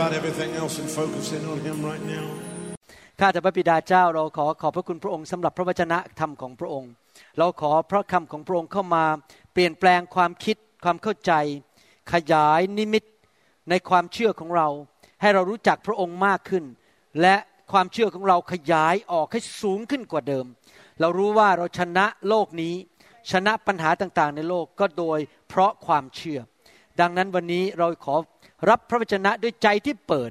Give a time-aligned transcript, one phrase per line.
[0.00, 2.26] about everything else and focus in on Him right now.
[3.20, 6.90] ข้าแต่พระบิดาเจ้าเราขอขอบพระคุณพระองค์สำหรับพระวจนะธรรมของพระองค์
[7.38, 9.04] เราขอพระคำของพระองค์เข้ามา
[9.52, 11.32] เปลี่ยนแปลงความคิดความเข้าใจ
[12.12, 13.04] ขยายนิมิต
[13.70, 14.68] ในความเชื่อของเรา
[15.20, 16.64] ให้เรารู้จักพระองค์มากขึ้น
[17.20, 17.36] และ
[17.72, 20.46] ความเชื่อของเราขยายออกให้สูงขึ้นกว่าเดิม
[21.00, 22.74] เรารู้ว่าเราชนะโลกนี้
[23.32, 26.40] ชนะปัญหาต่างๆ ในโลกก็โดยเพราะความเชื่อ
[27.00, 28.16] ดังนั้นวันนี้เราขอ
[28.70, 30.30] รับพระวจนะด้วยใจที่เปิด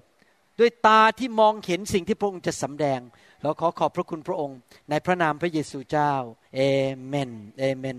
[0.59, 2.99] ด้วยตาที่มองเห็นสิ่งที่พระองค์จะสำแดง
[3.41, 4.57] เราขอขอบพระคุณพระองค์
[4.89, 6.13] ในพระนามพระเยซูเจ้า
[6.55, 6.59] เอ
[7.07, 7.97] เมนเอเมน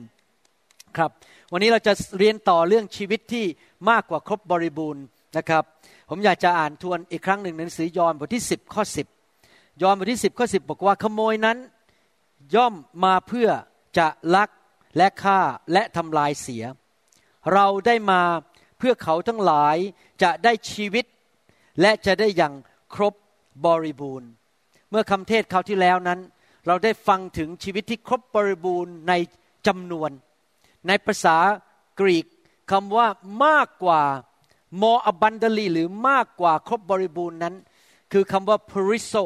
[0.96, 1.10] ครับ
[1.52, 3.44] วันนี้เราจะเรียนต่อเรื่องชีวิตที่
[3.90, 5.04] มากกว่าครบบริบูรณ์
[5.36, 5.64] นะครับ
[6.10, 8.82] ผมอยากจะอ่านทวนอีกครั้งหนึ่งหนังสือยอห์นบทที่ 10 ข้อ
[9.32, 11.58] 10 ยอห์นบทที่ 10 ข้อ 10 บอกว่าขโมยนั้น
[12.54, 13.48] ย่อมมาเพื่อ
[13.98, 14.48] จะลัก
[14.96, 15.40] และฆ่า
[15.72, 16.64] และทำลายเสีย
[17.52, 18.20] เราได้มา
[18.80, 19.76] เพื่อเขาทั้งหลาย
[20.22, 21.04] จะได้ชีวิต
[21.80, 22.54] และจะได้อย่าง
[22.94, 23.14] ครบ
[23.66, 24.28] บริบูรณ์
[24.90, 26.20] เมื่อคำเทศคราวที่แล้วนั้น
[26.66, 29.12] เราได้ฟังถึงชีวิตที่ครบบริบูรณ์ใน
[29.66, 30.10] จำนวน
[30.88, 31.36] ในภาษา
[32.00, 32.26] กรีก
[32.70, 33.06] คำว่า
[33.44, 34.02] มากกว่า
[34.82, 37.54] more abundantly หรือมากกว่าครบบริบูรณ์นั้น
[38.12, 39.24] คือคำว่า periso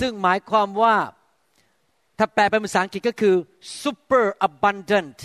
[0.00, 0.96] ซึ่งหมายความว่า
[2.18, 3.34] ถ้าแปลเป็นภาษาอังกฤษก็คือ
[3.82, 5.18] super abundant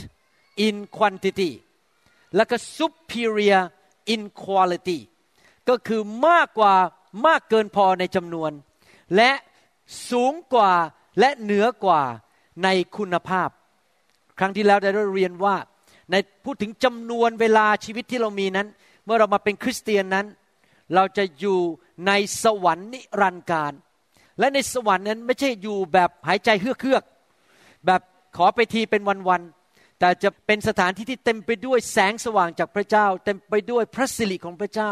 [0.65, 1.51] in quantity
[2.35, 3.63] แล้วก็ superior
[4.13, 4.99] in quality
[5.69, 6.75] ก็คือมากกว่า
[7.25, 8.51] มากเกินพอในจำนวน
[9.15, 9.31] และ
[10.09, 10.73] สูงกว่า
[11.19, 12.01] และเหนือกว่า
[12.63, 13.49] ในคุณภาพ
[14.39, 15.55] ครั้งที่แล้วได้เรียนว่า
[16.11, 16.15] ใน
[16.45, 18.67] พูดถึงจำนวนเวลาชีวิตที่เรามีนั้น
[19.05, 20.25] เมื่อเรามาเป็นคริสเตียนนั้น
[20.95, 21.59] เราจะอยู่
[22.07, 22.11] ใน
[22.43, 23.73] สวรรค์นิรันดร์การ
[24.39, 27.03] และในสวรรค์นั้นไม่ใช่อยู่แบบหายใจเฮือกเฮือก
[27.85, 28.01] แบบ
[28.37, 29.60] ขอไปทีเป็นวันๆ
[30.01, 34.91] แต่จะเป็นสถานที่ที่เต็มไปด้วยแสงสว่างจากพระเจ้า เต็มไปด้วยพระสิริของพระเจ้า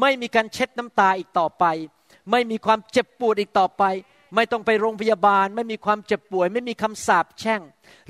[0.00, 1.64] ไม่มีการเช็ดน้ำตาอีกต่อไป
[2.30, 3.84] ไม่มีความเจ็บปวดอีกต่อไป
[4.34, 7.60] ไม่ต้องไปโรงพยาบาล ไม่มีความเจ็บป่วย ไม่มีคำสาปแช่ง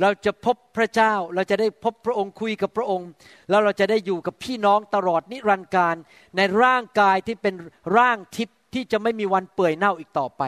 [0.01, 3.09] เราจะพบพระเจ้า เราจะได้พบพระองค์คุยกับพระองค์
[3.51, 5.97] แล้วเราจะได้อยู่กับพี่น้องตลอดนิรันดร์การ
[6.37, 7.55] ในร่างกายที่เป็น
[7.97, 10.43] ร่างทิพย์ที่จะไม่มีวันเปื่อยเน่าอีกต่อไป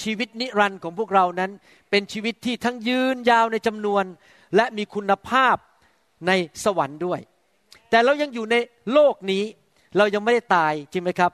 [0.00, 1.50] ชีวิตนิรันดร์ของพวกเรานั้น
[1.90, 4.04] เป็นชีวิตที่ทั้งยืนยาวในจำนวน
[4.56, 5.56] และมีคุณภาพ
[6.26, 6.32] ใน
[6.64, 7.20] สวรรค์ด้วย
[7.90, 8.56] แต่เรายังอยู่ใน
[8.92, 9.44] โลกนี้
[9.96, 11.32] เรายังไม่ได้ตายจริงไหมครับ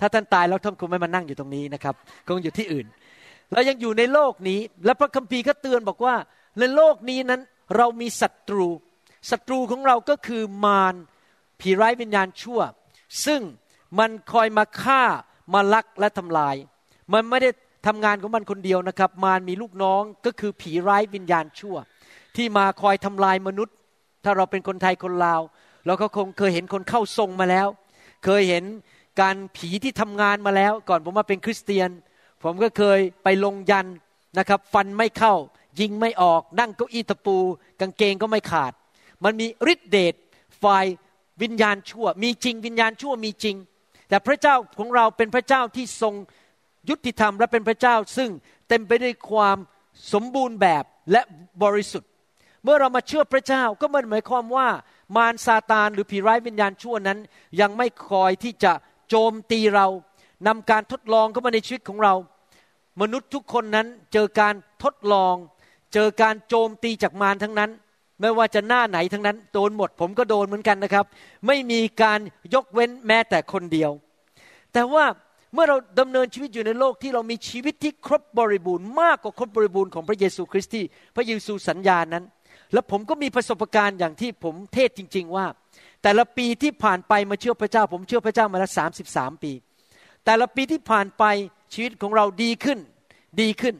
[0.00, 1.94] ถ้าท่านตายแล้วท่านคงไม่มานั่งอยู่ตรงนี้นะครับ
[2.28, 2.86] คงอยู่ที่อื่น
[3.52, 6.14] เรายังอยู่ในโลกนี้ และพระคัมภีร์ก็เตือนบอกว่า
[6.58, 7.40] ในโลกนี้นั้น
[7.76, 8.68] เรามีศัตรู
[9.30, 10.94] ศัตรูของเราก็คือมาร
[11.60, 12.60] ผีร้ายวิญญาณชั่ว
[13.26, 13.40] ซึ่ง
[13.98, 15.02] มันคอยมาฆ่า
[15.54, 16.56] มาลักและทำลาย
[17.12, 17.50] มันไม่ได้
[17.86, 21.76] ทำงานของมันคนเดียวนะครับ มารมีลูกน้องก็คือผีร้ายวิญญาณชั่ว
[22.36, 23.74] ที่มาคอยทำลายมนุษย์
[24.24, 25.40] ถ้าเราเป็นคนไทยคนลาว
[25.86, 27.68] เราก็คงเคยเห็นคนเข้าทรงมาแล้ว
[28.24, 28.64] เคยเห็น
[29.20, 31.90] การผีที่ทำงานมาแล้ว ก่อนผมมาเป็นคริสเตียน
[32.42, 33.86] ผมก็เคยไปลงยัน
[34.38, 35.34] นะครับ ฟันไม่เข้า
[35.80, 37.36] ยิงไม่ออก นั่งเก้าอี้ตะปู
[37.80, 38.72] กางเกงก็ไม่ขาด
[39.24, 40.14] มันมีฤทธิเดช
[40.62, 40.84] ฝ่าย
[41.42, 43.56] วิญญาณชั่ว มีจริง วิญญาณชั่วมีจริง
[44.08, 46.14] แต่พระเจ้าของเราเป็นพระเจ้าที่ทรง
[46.88, 48.30] ยุติธรรมและเป็นพระเจ้า ซึ่ง
[48.68, 49.56] เต็มไปด้วยความ
[50.12, 51.20] สมบูรณ์แบบและ
[51.62, 52.10] บริสุทธิ์
[52.64, 54.68] เมื่อเรามาเชื่อพระเจ้าก็มันหมายความว่า
[55.16, 57.18] มารซาตานหรือผีร้ายวิญญาณชั่วนั้น
[57.60, 58.72] ยังไม่คอยที่จะ
[59.08, 59.86] โจมตีเรา
[60.46, 62.14] นำการทดลองเข้ามาในชีวิตของเรา
[63.00, 65.34] มนุษย์ทุกคนนั้นเจอการทดลอง
[65.94, 67.70] เจอการโจมตีจากมารทั้งนั้น
[68.20, 71.06] ไม่ว่าจะหน้าไหนทั้งนั้น โดนหมดผมก็โดนเหมือนกันนะครับ
[71.46, 72.20] ไม่มีการ
[72.54, 73.90] ยกเว้นแม้แต่คนเดียว
[74.72, 75.04] แต่ว่า
[75.54, 80.84] เมื่อเราดำเนินชีวิตอยู่ในโลกที่เรามีชีวิตที่ครบบริบูรณ์มากกว่าครบบริบูรณ์ของพระเยซูคริสต์ที่
[81.16, 82.24] พระเยซูสัญญานั้น
[82.72, 85.46] แล้วผมก็มีประสบการณ์อย่างที่ผมเทศจริง ๆ ว่า
[86.02, 89.52] แต่ละปีที่ผ่านไปมาเชื่อพระเจ้า ผมเชื่อพระเจ้ามาแล้วสาสิบสามปี
[90.24, 91.24] แต่ละปีที่ผ่านไป
[91.74, 92.78] ชีวิตของเราดีขึ้น
[93.40, 93.74] ดีขึ้น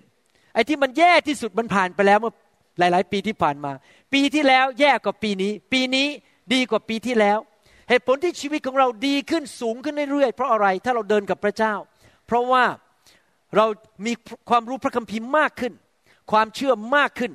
[0.55, 2.35] ไอ้ที่มันแย่ที่สุดมันผ่านไปแล้วเมื่อ
[2.79, 3.73] หลาย ๆ ปีที่ผ่านมา
[4.13, 6.07] ปีที่แล้วแย่กว่าปีนี้ ปีนี้
[6.55, 7.39] ดีกว่าปีที่แล้ว
[7.89, 11.75] เหตุผลที่ชีวิตของเราดีขึ้นสูงขึ้นเรื่อยๆเพราะอะไรถ้าเราเดินกับพระเจ้า
[12.27, 12.65] เพราะว่า
[13.57, 13.67] เรา
[14.07, 14.13] มี
[14.51, 15.73] ความรู้พระคัมภีร์มากขึ้น
[16.33, 17.33] ความเชื่อมากขึ้น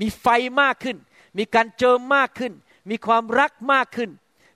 [0.00, 0.26] มีไฟ
[0.62, 0.96] มากขึ้น
[1.38, 2.52] มีการเจิมมากขึ้น
[2.90, 4.10] มีความรักมากขึ้น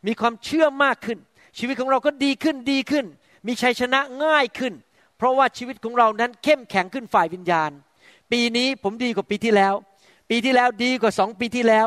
[0.06, 1.18] มีความเชื่อมากขึ้น
[1.58, 3.04] ชีวิตของเราก็ดีขึ้นดีขึ้น
[3.46, 4.74] มีชัยชนะง่ายขึ้น
[5.16, 7.70] เพราะว่าชีวิตของเรานั้นเข้มแข็งขึ้นฝ่ายวิญญาณ
[8.32, 9.74] ปีนี้ผมดีกว่าปีที่แล้ว
[10.30, 11.86] ปีที่แล้วดีกว่าสองปีที่แล้ว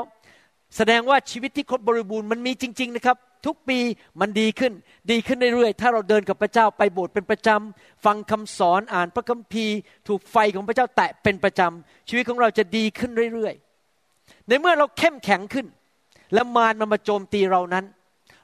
[0.77, 3.80] แสดงว่าชีวิตที่ครบบริบูรณ์มันมีจริง ๆ นะครับ ทุกปี
[4.22, 4.74] มันดีขึ้น
[5.12, 9.78] ดีขึ้นเรื่อยๆ ถ้าเราเดินกับพระเจ้าไปโบสถ์เป็นประจำ ฟังคำสอนอ่านพระคัมภีร์
[10.08, 15.68] ถูกไฟของพระเจ้าแตะเป็นประจำ ชีวิตของเราจะดีขึ้นเรื่อยๆ ในเมื่อเราเข้มแข็งขึ้น
[16.34, 17.86] และมารมันมาโจมตีเรานั้น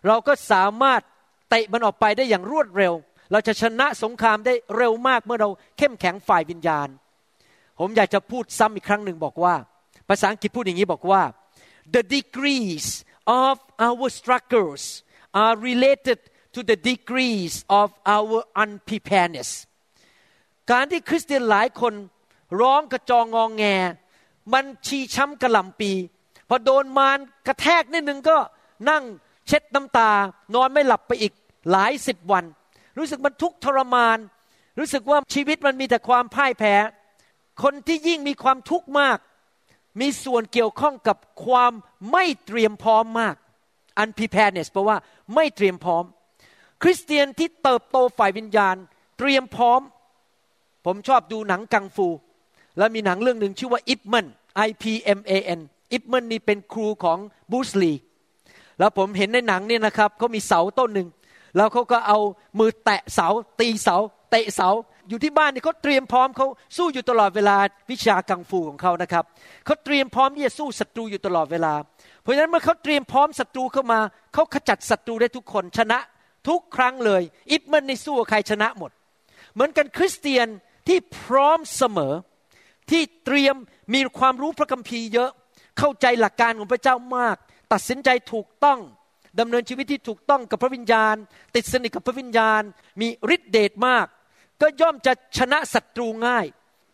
[0.08, 1.02] เราก็สามารถ
[1.50, 2.94] เตะมันออกไปได้อย่างรวดเร็ว
[3.32, 6.88] เราจะชนะสงครามได้เร็วมากเมื่อเราเข้มแข็งฝ่ายวิญญาณ
[7.80, 9.56] ผมอยากจะพูดซ้ำอีกครั้งหนึ่งบอกว่า
[10.10, 11.22] ภาษาอังกฤษพูดอย่างนี้บอกว่า
[11.94, 12.88] the degrees
[13.28, 13.56] of
[13.88, 15.04] our struggles
[15.34, 16.20] are related
[16.56, 19.50] to the degrees of our unpreparedness
[20.72, 21.94] การที่คริสเตียนหลายคน
[22.62, 23.64] ร้องกระจองงองแง
[24.54, 25.92] มันชีช้ำกระหล่ำปี
[26.50, 28.38] พอโดนมารกระแทกนิดนึงก็
[28.90, 29.04] นั่ง
[29.48, 30.12] เช็ดน้ำตา
[30.56, 31.34] นอนไม่หลับไปอีก
[31.72, 32.46] หลายสิบวัน
[32.98, 34.18] รู้สึกมันทุกข์ทรมาน
[34.80, 36.76] รู้สึกว่าชีวิตมันมีแต่ความพ่ายแพ้
[37.64, 39.18] คนที่ยิ่งมีความทุกข์มาก
[40.00, 41.74] มีส่วนเกี่ยวข้องกับความ
[42.12, 43.36] ไม่เตรียมพร้อมมาก
[44.02, 44.98] unpreparedness แปลว่า
[45.36, 46.04] ไม่เตรียมพร้อม
[46.82, 48.76] คริสเตียนที่เติบโตฝ่ายวิญญาณ
[49.18, 49.82] เตรียมพร้อม
[50.86, 52.08] ผมชอบดูหนังกังฟู
[52.78, 54.26] แล้วมีหนังเรื่องหนึ่งชื่อว่าอิปมัน
[54.68, 54.84] I P
[55.18, 55.60] M A N
[55.92, 57.20] อิปมันนี่เป็นครูของ
[57.52, 57.94] บูสลี
[58.80, 61.08] แล้วผมเห็นในหนังเนี่ยนะครับเขามีเสาต้นหนึ่ง
[61.56, 62.20] แล้วเขาก็เอา
[62.60, 63.28] มือแตะเสา
[63.60, 63.96] ตีเสา
[64.32, 64.70] เตะเสา
[65.10, 67.58] อยู่ที่บ้านนี่เขาเตรียมพร้อมเขาสู้อยู่ตลอดเวลา
[67.92, 69.24] วิชากังฟูของเขานะครับ
[69.66, 71.74] เขาเตรียมพร้อมที่จะสู้ศัตรูอยู่ตลอดเวลา
[72.22, 74.00] เพราะฉะนั้นเมื่อเขาเตรียมพร้อมศัตรูเข้ามา
[74.34, 76.00] เขาขจัดศัตรูได้ทุกคนชนะ
[76.48, 77.22] ทุกครั้งเลย
[77.52, 78.92] อิบมันในสู้ใครชนะหมด
[79.54, 80.48] เหมือนกันคริสเตียน
[80.88, 82.14] ที่พร้อมเสมอ
[82.92, 83.56] ที่เตรียม
[83.94, 85.32] มีความรู้พระคัมภีร์เยอะ
[85.80, 87.38] เข้าใจหลักการของพระเจ้ามาก
[87.74, 88.80] ตัดสินใจถูกต้อง
[89.40, 91.16] ดำเนินชีวิตที่ถูกต้องกับพระวิญญาณ
[91.56, 92.62] ติดสนิทกับพระวิญญาณ
[93.02, 94.06] มีฤทธิเดชมาก
[94.62, 96.46] ก็ย่อมจะชนะศัตรูง่าย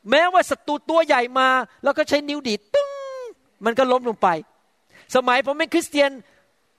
[0.10, 1.50] แม้ว่าศัตรูตัวใหญ่มา
[1.84, 2.90] แล้วก็ใช้นิ้วดีดตึ้ง
[3.66, 4.28] มันก็ล้มลงไป
[5.16, 6.12] สมัยผมเป็นคริสเตียน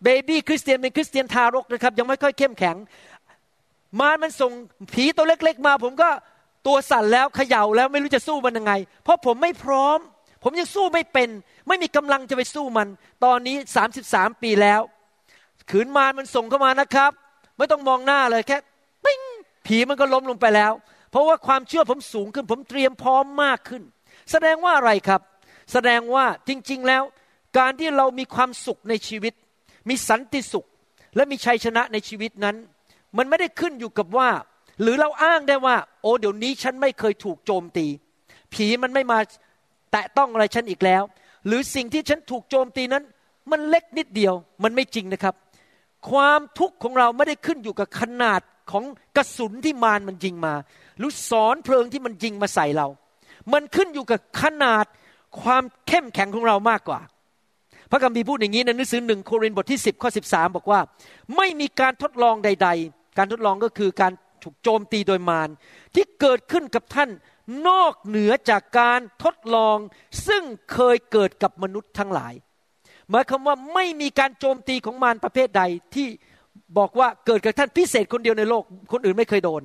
[0.05, 2.77] เบบี้คริสเตียนเป็นคริสเตียนทารกนะครับ ยังไม่ค่อยเข้มแข็ง
[4.01, 4.53] มารมันส่ง
[4.95, 6.11] ผีตัวเล็ก ๆ มา ผมก็
[6.67, 8.73] ตัวสั่นแล้วเขย่าแล้วไม่รู้จะสู้มันยังไง
[9.05, 9.99] เพราะผมไม่พร้อม
[10.43, 11.29] ผมยังสู้ไม่เป็น
[11.69, 12.89] ไม่มีกำลังจะไปสู้มัน
[13.25, 14.81] ตอนนี้สามสิบสามปีแล้ว
[15.71, 17.13] ขืนมารมันส่งเข้ามานะครับ
[17.59, 18.59] ไม่ต้องมองหน้าเลยแค่
[19.67, 20.73] ผีมันก็ล้มลงไปแล้ว
[21.11, 23.83] เพราะว่าความเชื่อผมสูงขึ้น ผมเตรียมพร้อมมากขึ้น
[24.31, 25.21] แสดงว่าอะไรครับ
[25.73, 27.03] แสดงว่าจริง ๆแล้ว
[27.59, 29.35] การที่เรามีความสุขในชีวิต
[29.89, 30.67] มีสันติสุข
[31.17, 32.57] และมีชัยชนะในชีวิตนั้น
[33.17, 34.31] มันไม่ได้ขึ้นอยู่กับว่า
[34.83, 37.87] หรือเราอ้างได้ว่า โอ้เดี๋ยวนี้ฉันไม่เคยถูกโจมตี
[38.53, 39.19] ผีมันไม่มา
[39.93, 41.03] แตะต้องอะไรฉันอีกแล้ว
[41.47, 43.05] หรือสิ่งที่ฉันถูกโจมตีนั้น
[43.51, 44.35] มันเล็กนิดเดียว
[44.65, 45.35] มันไม่จริงนะครับ
[46.11, 48.85] ความทุกข์ของเราไม่ได้ขึ้นอยู่กับขนาดของ
[49.17, 50.55] กระสุนที่มารมันยิงมา
[50.99, 52.87] หรือสอนเพลิงที่มันยิงมาใส่เรา
[53.53, 54.85] มันขึ้นอยู่กับขนาด
[55.43, 57.01] ความเข้มแข็งของเรามากกว่า
[57.91, 60.81] พระคัมภีร์พูดอย่างนี้ในหนังสือหนึ่งโครินธ์บทที่ 10 ข้อ 13 บอกว่า
[61.37, 65.49] ไม่มีการทดลองใด ๆ การทดลองก็คือการถูกโจมตีโดยมาร
[65.95, 67.11] ที่เกิดขึ้นกับท่าน
[67.69, 69.77] นอกเหนือจากการทดลอง
[70.27, 70.43] ซึ่ง
[70.73, 72.35] เคยเกิดกับมนุษย์ทั้งหลาย
[73.11, 75.63] หมายความว่าไม่มีการโจมตีของมารประเภทใด
[75.95, 76.07] ที่
[76.79, 79.63] บอกว่าเกิดกับท่านพิเศษคนเดียวในโลกคนอื่นไม่เคยโดน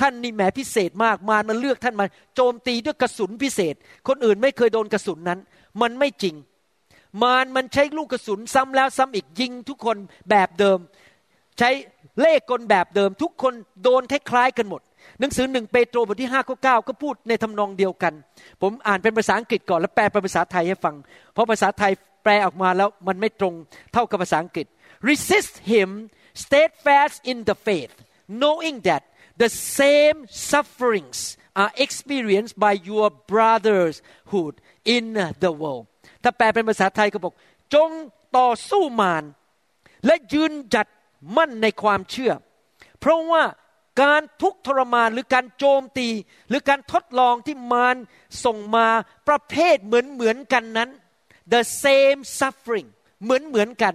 [0.00, 3.74] ท่านนี่แหมพิเศษมากมารมันเลือกท่านมาโจมตีด้วยกระสุนพิเศษ
[4.08, 5.38] คนอื่นไม่เคยโดนกระสุนนั้น
[5.82, 6.34] มันไม่จริง
[7.22, 9.96] มารมันใช้ลูกกระสุนซ้ำแล้วซ้ำอีกยิงทุกคน
[10.30, 10.78] แบบเดิม
[11.58, 11.70] ใช้
[12.20, 14.80] เลขกลแบบเดิม ทุกคนโดนคล้ายๆกันหมด
[15.20, 18.12] หนังสือหนึ่งเปโตรบทที่ห้าข้อเก้าก็พูดในทำนองเดียวกัน
[18.62, 20.94] ผมอ่านเป็นภาษาอังกฤษก่อนแล้วแปลเป็นภาษาไทยให้ฟัง
[21.32, 23.54] เพราะภาษาไทย แปลออกมาแล้วมันไม่ตรง
[23.92, 24.66] เท่ากับภาษาอังกฤษ
[25.10, 25.90] resist him
[26.42, 27.94] steadfast in the faith,
[28.40, 29.02] knowing that
[29.42, 30.18] the same
[30.50, 31.18] sufferings
[31.62, 34.54] are experienced by your brotherhood
[34.94, 35.04] in
[35.44, 35.84] the world
[36.22, 37.34] ถ้าแปลเป็นภาษาไทยก็บอก
[37.74, 37.90] จง
[38.38, 39.24] ต่อสู้มาร
[40.06, 40.86] และยืนจัด
[41.36, 42.32] มั่นในความเชื่อ
[43.00, 43.44] เพราะว่า
[44.02, 46.08] การทุกทรมานหรือการโจมตี
[46.48, 47.96] หรือการทดลองที่มาร
[48.44, 48.86] ส่งมา
[49.28, 50.90] ประเภทเหมือนเหมือนกันนั้น
[51.54, 52.88] the same suffering
[53.22, 53.94] เหมือนเหมือนกัน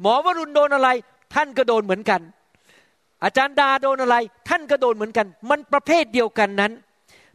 [0.00, 0.88] หมอวรุณโดนอะไร
[1.34, 2.20] ท่านก็โดนเหมือนกัน
[3.24, 4.16] อาจารย์ดาโดนอะไร
[4.48, 6.72] ท่านก็โดนเหมือนกัน มันประเภทเดียวกันนั้น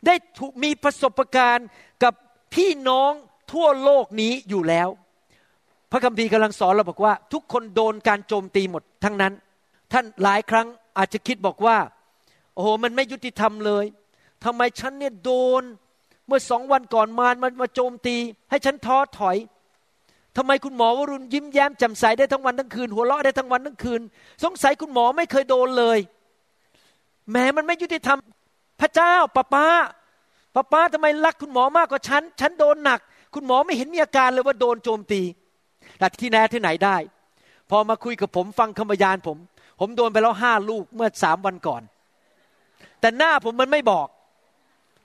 [0.05, 1.67] ได้ถูกมีประสบการณ์
[2.03, 2.13] กับ
[2.53, 3.11] พี่น้อง
[3.51, 4.89] ทั่วโลกนี้อยู่แล้ว
[5.91, 9.33] พระคัมภีร์กำลังสอนเราบอกว่า ทุกคนโดนการโจมตีหมดทั้งนั้น
[9.91, 11.77] ท่านหลายครั้งอาจจะคิดบอกว่า
[12.53, 13.85] โอ้โหมันไม่ยุติธรรมเลย
[14.43, 15.63] ทำไมฉันเนี่ยโดน
[16.27, 18.15] เมื่อสองวันก่อนมารมันมาโจมตี
[18.49, 19.37] ให้ฉันท้อถอย
[20.37, 24.01] ทำไมคุณหมอวรุณยิ้มแย้มแจ่มใสได้ทั้งวันทั้งคืน หัวเราะได้ทั้งวันทั้งคืน
[24.43, 25.99] สงสัยคุณหมอไม่เคยโดนเลย
[27.31, 28.19] แม้มันไม่ยุติธรรม
[28.81, 29.67] พระเจ้าป้าป้า
[30.55, 32.99] ป้าป้าทำไมรักคุณหมอมากกว่าฉัน ฉันโดนหนัก
[33.33, 35.21] คุณหมอไม่เห็นมีอาการเลยว่าโดนโจมตี
[35.97, 36.97] แต่ที่แน่ที่ไหนได้
[37.69, 39.37] พอมาคุยกับผมฟังคำบยานผม
[39.79, 41.81] ผมโดนไปแล้วห้าลูกเมื่อสามวันก่อน
[42.99, 44.07] แต่หน้าผมมันไม่บอก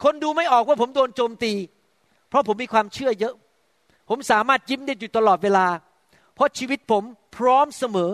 [0.04, 1.52] คนดูไม่ออกว่าผมโดนโจมตี
[2.28, 3.34] เพราะผมมีความเชื่อเยอะ
[4.08, 5.66] ผมสามารถยิ้มได้อยู่ตลอดเวลา
[6.34, 7.02] เพราะชีวิตผม
[7.36, 8.10] พร้อมเสมอ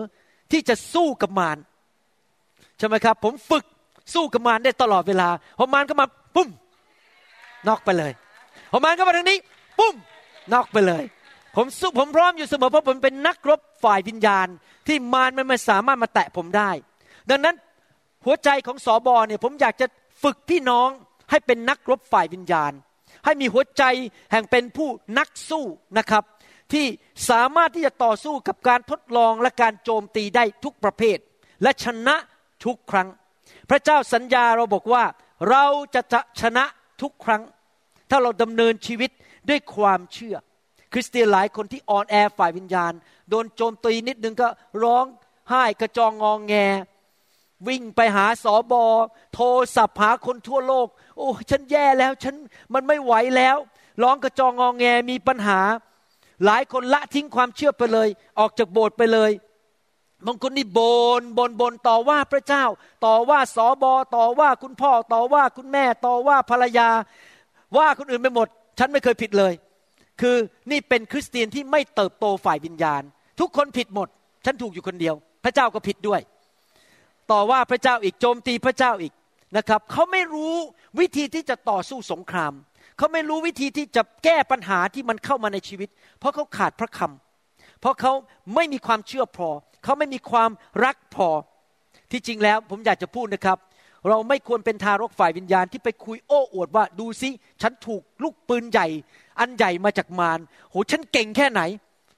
[0.51, 1.57] ที่จะสู้กับมาร
[2.77, 3.65] ใช่ไหมครับ ผมฝึก
[4.13, 6.49] สู้กับมารได้ตลอดเวลาพอมารก็มาปุ้ม
[7.67, 8.11] นอกไปเลย
[8.71, 9.37] พอมารก็มาทางนี้
[9.79, 9.95] ปุ้ม
[10.53, 11.03] นอกไปเลย
[11.55, 14.47] ผมสู้ผมพร้อมอยู่เสมอเพราะผมเป็นนักรบฝ่ายวิญญาณ
[14.87, 16.69] ที่มารมันไม่สามารถมาแตะผมได้
[17.29, 17.55] ดังนั้น
[18.25, 19.87] หัวใจของสอบอเนี่ยผมอยากจะ
[20.23, 20.89] ฝึกพี่น้อง
[21.29, 22.71] ให้เป็นนักรบฝ่ายวิญญาณ
[23.25, 23.83] ให้มีหัวใจ
[24.31, 25.65] แห่งเป็นผู้นักสู้
[25.97, 26.23] นะครับ
[26.73, 26.85] ที่
[27.29, 31.17] สามารถที่จะต่อสู้กับการทดลองและการโจมตีได้ทุกประเภท
[31.63, 32.15] และชนะ
[32.65, 33.07] ทุกครั้ง
[33.69, 35.03] พระเจ้าสัญญาเราบอกว่า
[35.49, 36.65] เราจะจะชนะ
[37.01, 37.43] ทุกครั้ง
[38.09, 39.11] ถ้าเราดำเนินชีวิต
[39.49, 40.35] ด้วยความเชื่อ
[40.93, 42.93] คริสเตียนหลายคนที่อ่อนแอฝ่ายวิญญาณ
[43.29, 44.47] โดนโจมตีนิดนึงก็
[44.83, 45.05] ร้อง
[45.49, 46.53] ไห้กระจองงองแง
[47.67, 48.83] วิ่งไปหาสอบอ
[49.33, 50.87] โทรศัพท์หาคนทั่วโลก
[51.17, 52.35] โอ้ฉันแย่แล้วฉัน
[52.73, 53.57] มันไม่ไหวแล้ว
[54.03, 55.59] ร้องกระจองงองแงมีปัญหา
[56.45, 58.09] หลายคนละทิ้งความเชื่อไปเลย
[58.39, 59.31] ออกจากโบสถ์ไปเลย
[60.25, 60.79] บางคนนี่บ
[61.19, 62.63] นบนบนต่อว่าพระเจ้า
[63.05, 66.89] ต่อว่าสอบอต่อว่าคุณพ่อ ต่อว่าคุณแม่ ต่อว่าภรรยา
[67.77, 68.47] ว่าคนอื่นไปหมด
[68.79, 69.53] ฉันไม่เคยผิดเลย
[70.21, 70.35] คือ
[70.71, 73.01] นี่เป็นคริสเตียนที่ไม่เติบโตฝ่ายวิญญาณ
[73.39, 74.07] ทุกคนผิดหมด
[74.45, 76.21] ฉันถูกอยู่คนเดียว พระเจ้าก็ผิดด้วย
[77.31, 79.13] ต่อว่าพระเจ้าอีกโจมตีพระเจ้าอีก
[79.57, 80.55] นะครับเขาไม่รู้
[80.99, 82.53] วิธีที่จะต่อสู้สงคราม
[82.97, 88.13] เขาไม่รู้วิธีที่จะแก้ปัญหาที่มันเข้ามาในชีวิต เพราะเขาขาดพระคำเพราะเขา
[88.55, 89.49] ไม่มีความเชื่อพอ
[89.83, 90.49] เขาไม่มีความ
[90.85, 91.29] รักพอ
[92.11, 93.57] ที่จริงแล้วผมอยากจะพูดนะครับ
[94.09, 97.29] เราไม่ควรเป็นทารกฝ่ายวิญญาณที่ไปคุยโอ้อวดว่าดูซิ
[97.61, 98.87] ฉันถูกลูกปืนใหญ่
[99.39, 100.39] อันใหญ่มาจากมาร
[100.71, 101.61] โหฉันเก่งแค่ไหน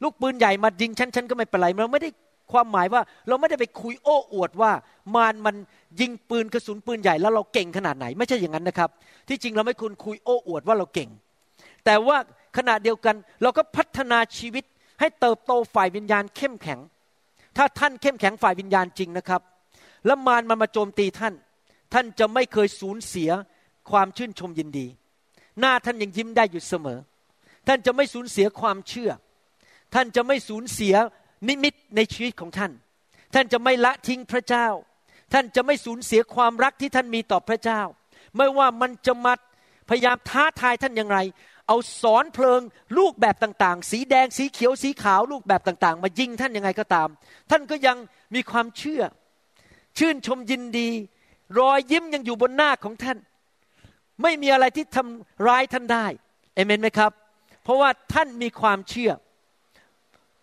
[0.04, 2.10] ลูกปืนใหญ่มายิงฉันฉันก็ไม่เป็นไรเราไม่ได้
[2.52, 4.72] ความหมายว่าเราไม่ได้ไปคุยโอ้อวดว่า
[5.16, 5.56] มารมัน
[6.00, 8.90] ยิงปืนกระสุนปืนใหญ่แล้วเราเก่งขนาดไหน ไม่ใช่อย่างนั้นนะครับ
[9.28, 11.10] ที่จริงเราไม่ควรคุยโอ้อวดว่าเราเก่ง
[11.86, 12.18] แต่ว่า
[12.58, 14.64] ขณะเดียวกันเราก็พัฒนาชีวิต
[15.00, 16.80] ให้เติบโตฝ่ายวิญญาณเข้มแข็ง
[17.58, 19.42] ถ้าท่านเข้มแข็งฝ่ายวิญญาณจริงนะครับ
[20.06, 21.34] แล้วมารมันมาโจมตีท่าน
[21.94, 23.30] ท่านจะไม่เคยสูญเสีย
[23.92, 24.88] ความชื่นชมยินดี
[25.60, 27.00] หน้าท่านยังยิ้มได้อยู่เสมอ
[27.68, 29.12] ท่านจะไม่สูญเสียความเชื่อ
[29.94, 30.96] ท่านจะไม่สูญเสีย
[31.48, 32.72] นิมิตในชีวิตของท่าน
[33.34, 34.68] ท่านจะไม่ละทิ้งพระเจ้า
[35.34, 37.82] ท่านจะไม่สูญเสียความรักที่ท่านมีต่อพระเจ้า
[38.38, 39.34] ไม่ว่ามันจะมา
[39.90, 41.20] พยายามท้าทายท่านอย่างไร
[41.68, 42.62] เอาสอนเพลิง
[42.98, 47.10] ลูกแบบต่างๆ สีแดงสีเขียวสีขาวลูกแบบต่างๆ มายิงท่านยังไงก็ตาม
[47.50, 47.98] ท่านก็ยัง
[48.36, 49.02] มีความเชื่อ
[49.98, 50.90] ชื่นชมยินดี
[51.60, 53.18] รอยยิ้มยังอยู่บนหน้าของท่าน
[54.22, 56.06] ไม่มีอะไรที่ทำร้ายท่านได้
[56.56, 57.12] เอเมนไหมครับ
[57.64, 59.12] เพราะว่าท่านมีความเชื่อ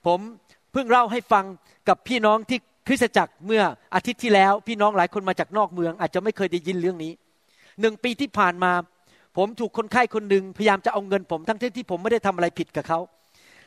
[0.07, 0.21] ผม
[0.76, 1.45] พิ่งเล่าให้ฟัง
[1.88, 3.62] กับพี่น้องที่คริสตจักรเมื่อ
[3.95, 7.12] อาทิตย์ที่แล้ว พี่น้องหลายคนมาจากนอกเมือง อาจจะไม่เคยได้ยินเรื่องนี้
[7.80, 8.73] หนึ่งปีที่ผ่านมา
[9.37, 13.00] ผมถูกคนไข้คนหนึ่งพยายามจะเอาเงินผมทั้งที่ที่ผมไม่ได้ทำอะไรผิดกับเขา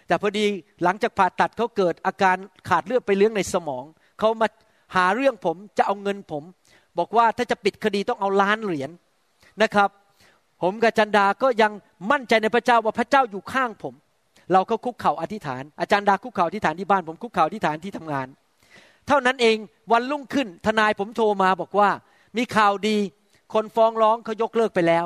[0.08, 0.46] แต่พอดี
[0.84, 2.38] หลังจากผ่าตัดเขาเกิดอาการ
[2.70, 3.84] ขาดเลือดไปเลี้ยงในสมอง
[4.20, 4.48] เขามา
[4.96, 6.44] หาเรื่องผมจะเอาเงินผม
[6.98, 8.92] บอกว่าถ้าจะปิดคดีต้องเอาล้านเหรียญ
[9.62, 9.90] นะครับ
[10.62, 11.72] ผมกับจันดาก็ยัง
[12.12, 13.94] มั่นใจในพระเจ้าว่าพระเจ้าอยู่ข้างผม
[14.54, 18.28] เราก็คุกเข่าอธิษฐาน อาจารย์ดาคุกเข่าอธิษฐานที่บ้านผมคุกเข่าอธิษฐานที่ทำงาน
[19.08, 19.58] เท่านั้นเอง
[19.92, 21.90] วันรุ่งขึ้นทนายผมโทรมาบอกว่า
[22.38, 22.98] มีข่าวดี
[23.54, 25.06] คนฟ้องร้องเขายกเลิกไปแล้ว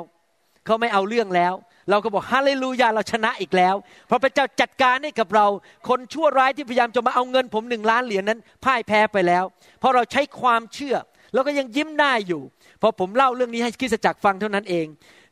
[0.65, 1.53] เขาไม่เอาเรื่องแล้ว
[1.89, 3.75] เราก็บอกฮาเลลูยาเราชนะอีกแล้ว
[4.07, 5.45] เพราะพระเจ้าจัดการให้กับเรา
[5.89, 9.43] คนชั่วร้ายที่พยายามจะมาเอาเงินผมหนึ่งล้านเหรียญนนั้นพ่ายแพ้ไปแล้ว
[9.79, 10.95] เพราะเราใช้ความเชื่อ
[11.33, 12.41] แล้วก็ยังยิ้มได้อยู่
[12.81, 14.85] พอผมเล่าเรื่องนี้ให้คริสจักรฟังเท่านั้นเอง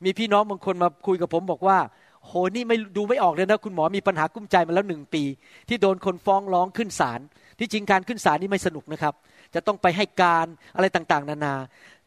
[0.05, 1.77] มีพี่น้องบางคนมาคุยกับผมบอกว่า
[2.25, 5.23] โหนี่ไม่ดูไม่ออกเลยนะคุณหมอมีปัญหากุ้มใจมาแล้วหนึ่งปี
[5.69, 7.19] ที่โดนคนฟ้องร้องขึ้นศาล
[7.59, 9.13] ที่จริงการขึ้นศาลนี่ไม่สนุกนะครับ
[9.53, 11.55] จะต้องไปให้การอะไรต่างๆ นานา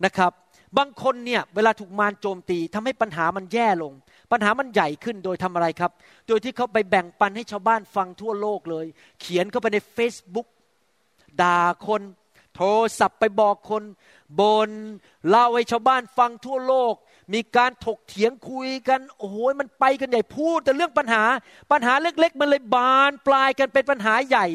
[0.04, 0.33] นะครับ
[0.78, 3.92] บางคนเนี่ยเวลาถูกมารโจมตีทำให้ปัญหามันแย่ลง
[4.33, 5.90] ปัญหามันใหญ่ขึ้นโดยทำอะไรครับ
[6.28, 8.87] โดยที่เขาไปแบ่งปันให้ชาวบ้านฟังทั่วโลกเลย
[9.21, 10.47] เขียนเข้าไปใน Facebook
[11.42, 12.02] ด่าคน
[12.54, 13.83] โทรศัพท์ไปบอกคน
[14.40, 14.71] บน
[15.28, 16.94] เล่าให้ชาวบ้านฟังทั่วโลก
[17.33, 21.23] มีการถกเถียงคุยกัน โอ้โหมันไปกันใหญ่พูด แต่เรื่องปัญหา
[21.73, 24.47] ปัญหาเล็ก ๆ มันเลยบานปลายกันเป็นปัญหาใหญ่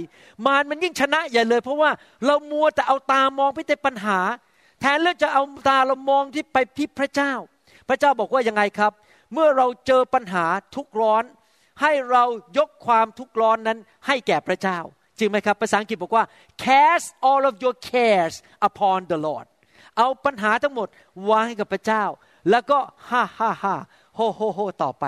[0.45, 1.91] มารมันยิ่งชนะใหญ่เลย เพราะว่า
[2.25, 4.19] เรามัวแต่เอาตามองไปแต่ปัญหา
[4.81, 7.33] แทนเรื่องจะเอาตาเรามองที่ไปที่พระเจ้า
[7.89, 8.91] พระเจ้าบอกว่ายังไงครับ
[9.33, 10.45] เมื่อเราเจอปัญหา
[10.75, 11.23] ทุกร้อน
[11.81, 12.23] ให้เรา
[12.57, 14.79] ยกความทุกร้อนนั้นให้แก่พระเจ้า
[15.17, 16.25] จริงไหมครับภาษาอังกฤษบอกว่า
[16.63, 18.35] cast all of your cares
[18.67, 19.47] upon the Lord
[19.97, 20.87] เอาปัญหาทั้งหมด
[21.29, 22.03] วางให้กับพระเจ้า
[22.49, 22.77] แล้วก็
[23.09, 23.75] ฮ่าฮ่าฮ่า
[24.15, 25.05] โฮโฮโฮต่อไป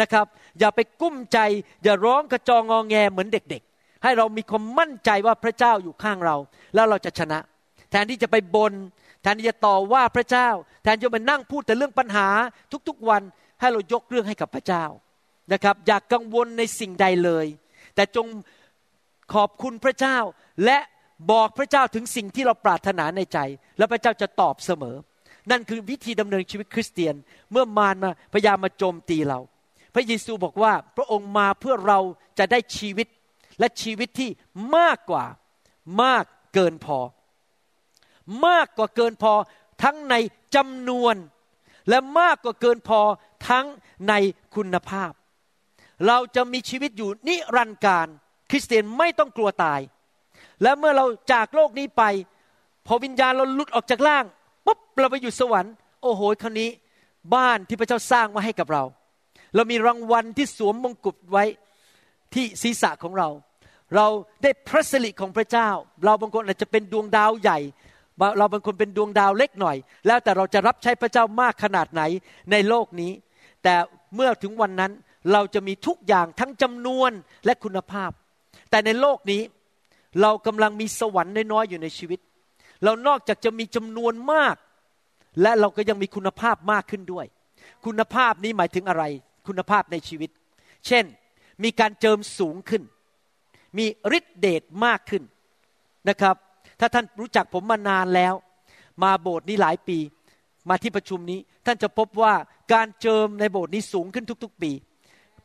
[0.00, 0.26] นะครับ
[0.58, 1.38] อย่าไปกุ้มใจ
[1.84, 6.36] อย่าร้องกระจองงอแงเหมือนเด็กๆ ให้เรามีความมั่นใจว่าพระเจ้าอยู่ข้างเรา
[6.74, 7.38] แล้วเราจะชนะ
[7.90, 8.72] แทนที่จะไปบน
[9.22, 10.48] แทนที่จะต่อว่าพระเจ้า
[10.82, 12.28] แทนที่จะมานั่งพูดแต่เรื่องปัญหา
[12.88, 13.22] ทุกๆวัน
[13.60, 14.84] ให้เรายกเรื่องให้กับพระเจ้า
[15.52, 17.46] นะครับ อย่ากกังวลในสิ่งใดเลย
[17.94, 18.26] แต่จง
[19.34, 20.18] ขอบคุณพระเจ้า
[20.64, 20.78] และ
[21.32, 23.38] บอกพระเจ้าถึงสิ่งที่เราปรารถนาในใจ
[23.78, 24.96] แล้วพระเจ้าจะตอบเสมอ
[25.50, 27.14] นั่นคือวิธีดำเนินชีวิตคริสเตียน
[27.50, 29.40] เมื่อมารมาพยายามมาโจมตีเรา
[29.94, 31.98] พระเยซูบอกว่าพระองค์มาเพื่อเรา
[32.38, 33.06] จะได้ชีวิต
[33.58, 34.30] และชีวิตที่
[34.76, 35.24] มากกว่า
[36.02, 36.24] มาก
[36.54, 36.98] เกินพอ
[38.46, 39.32] มากกว่าเกินพอ
[39.82, 40.14] ทั้งใน
[40.54, 41.14] จำนวน
[41.88, 43.00] และมากกว่าเกินพอ
[43.48, 43.66] ทั้ง
[44.08, 44.14] ใน
[44.54, 45.12] คุณภาพ
[46.06, 48.06] เราจะมีชีวิตอยู่นิรันดร์การ
[48.50, 49.80] คริสเตียนไม่ต้องกลัวตาย
[50.62, 52.02] และเมื่อเราจากโลกนี้ไป
[52.86, 54.24] พอวิญญาณเราหลุดออกจากร่าง
[54.68, 56.68] ปุ๊บเราไปอยู่สวรรค์โอ้โหคราวนี้
[57.34, 58.84] บ้านที่พระเจ้าสร้างมาให้กับเรา
[59.54, 61.44] เรามีรางวัลที่สวมมงกุฎไว้
[62.34, 63.28] ที่ศีรษะของเรา
[63.96, 64.06] เรา
[64.42, 65.68] ได้พระสิริของพระเจ้า
[66.04, 67.58] เราบางคนอาจจะเป็นดวงดาวใหญ่
[68.38, 72.02] เราบางคนเป็นดวงดาวเล็กหน่อย แล้วแต่เราจะรับใช้พระเจ้ามากขนาดไหน
[72.50, 73.12] ในโลกนี้
[73.62, 73.74] แต่
[74.14, 74.92] เมื่อถึงวันนั้น
[75.32, 77.10] เราจะมีทุกอย่างทั้งจำนวน
[77.44, 78.10] และคุณภาพ
[78.70, 79.42] แต่ในโลกนี้
[80.22, 82.20] เรากำลังมีสวรรค์น้อยๆอยู่ในชีวิต
[82.84, 84.56] เรานอกจากจะมีจำนวนมาก
[85.42, 87.26] และเราก็ยังมีคุณภาพมากขึ้นด้วย
[87.86, 89.04] คุณภาพนี้หมายถึงอะไร
[89.46, 90.30] คุณภาพในชีวิต
[90.86, 91.04] เช่น
[91.62, 92.82] มีการเจิมสูงขึ้น
[93.78, 93.86] มี
[94.18, 95.22] ฤทธิเดชมากขึ้น
[96.08, 96.36] นะครับ
[96.80, 98.34] ถ้าท่านรู้จักผมมานานแล้ว
[99.02, 99.98] มาโบสถ์นี้หลายปี
[100.68, 102.34] มาที่ประชุมนี้ ท่านจะพบว่า
[102.72, 104.70] การเจิมในโบสถ์นี้สูงขึ้นทุก ๆ ปี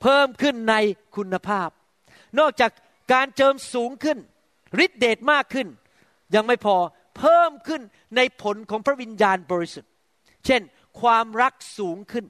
[0.01, 0.75] เพิ่มขึ้นใน
[1.15, 1.69] คุณภาพ
[2.39, 2.71] นอกจาก
[3.13, 4.17] การเจิมสูงขึ้น
[4.85, 5.67] ฤทธิเดชมากขึ้น
[6.35, 6.75] ยังไม่พอ
[7.17, 7.81] เพิ่มขึ้น
[8.15, 9.91] ในผลของพระวิญญาณบริสุทธิ์
[10.45, 10.61] เช่น
[11.01, 12.25] ความรักสูงขึ้น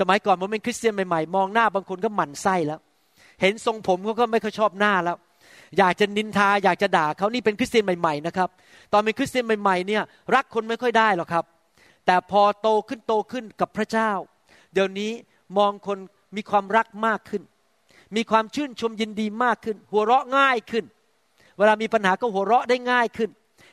[0.00, 2.80] สมัยก่อนผมเป็นคริสเตียนใหม่ๆ มองหน้าบางคนก็หมั่นไส้แล้ว
[3.40, 5.16] เห็นทรงผมเขาก็ไม่ค่อยชอบหน้าแล้ว
[5.78, 8.48] อยากจะนินทาอยากจะด่าเขานี่เป็นคริสเตียนใหม่ๆนะครับ
[8.92, 10.02] ตอนเป็นคริสเตียนใหม่ๆเนี่ย
[10.34, 11.44] รักคนไม่ค่อยได้หรอกครับ
[12.06, 14.10] แต่พอโตขึ้นโตขึ้นกับพระเจ้า
[14.72, 15.12] เดี๋ยวนี้
[15.58, 15.98] มองคน
[16.36, 17.42] มีความรักมากขึ้น
[18.16, 20.84] มีความชื่นชมยินดีมากขึ้น หัวเราะง่ายขึ้น
[21.58, 23.30] เวลามีปัญหาก็หัวเราะได้ง่ายขึ้น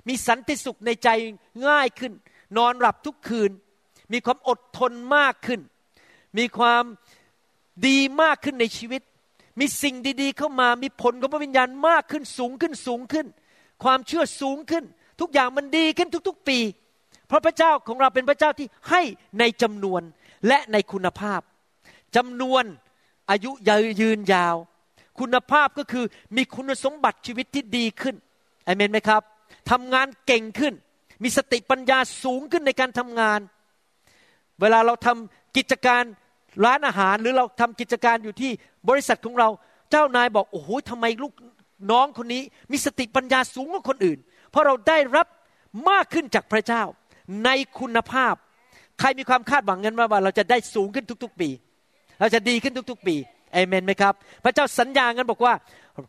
[0.09, 1.09] มีสันติสุขในใจ
[1.67, 2.13] ง่ายขึ้น
[2.57, 3.51] นอนหลับทุกคืน
[4.13, 5.61] มีความอดทนมากขึ้น
[6.37, 6.83] มีความ
[7.87, 9.01] ดีมากขึ้นในชีวิต
[9.59, 13.27] มีสิ่งดีๆ เข้ามามีผลของพระวิญญาณมากขึ้นสูงขึ้นสูงขึ้น
[13.83, 14.83] ความเชื่อสูงขึ้น
[15.21, 16.59] ทุกอย่างมันดีขึ้นทุก ๆ ปี
[17.27, 19.01] เพราะพระเจ้าของเราเป็นพระเจ้าที่ให้
[19.39, 20.01] ในจำนวน
[20.47, 21.41] และในคุณภาพ
[22.15, 22.63] จำนวน
[23.29, 23.51] อายุ
[24.01, 24.55] ยืนยาว
[25.19, 28.15] คุณภาพก็คือมีคุณสมบัติชีวิตที่ดีขึ้น
[28.67, 29.23] อเมนไหมครับ
[29.69, 30.73] ทำงานเก่งขึ้น
[31.23, 33.39] มีสติปัญญาสูงขึ้นในการทำงาน
[34.61, 36.03] เวลาเราทำกิจการ
[36.65, 38.51] ร้านอาหารหรือเราทำกิจการอยู่ที่
[38.89, 39.49] บริษัทของเรา
[39.91, 41.33] เจ้านายบอกโอ้โหทำไมลูก
[41.91, 44.19] น้องคนนี้ มีสติปัญญาสูงกว่าคนอื่น
[44.51, 45.27] เพราะเราได้รับ
[45.89, 46.83] มากขึ้นจากพระเจ้า
[47.45, 48.33] ในคุณภาพ
[48.99, 51.49] ใครมีความคาดหวังกันว่าเราจะได้สูงขึ้นทุก ๆ ปี
[52.19, 53.15] เราจะดีขึ้นทุก ๆ ปี
[53.53, 55.53] เอเมนไหมครับ พระเจ้าสัญญากันบอกว่า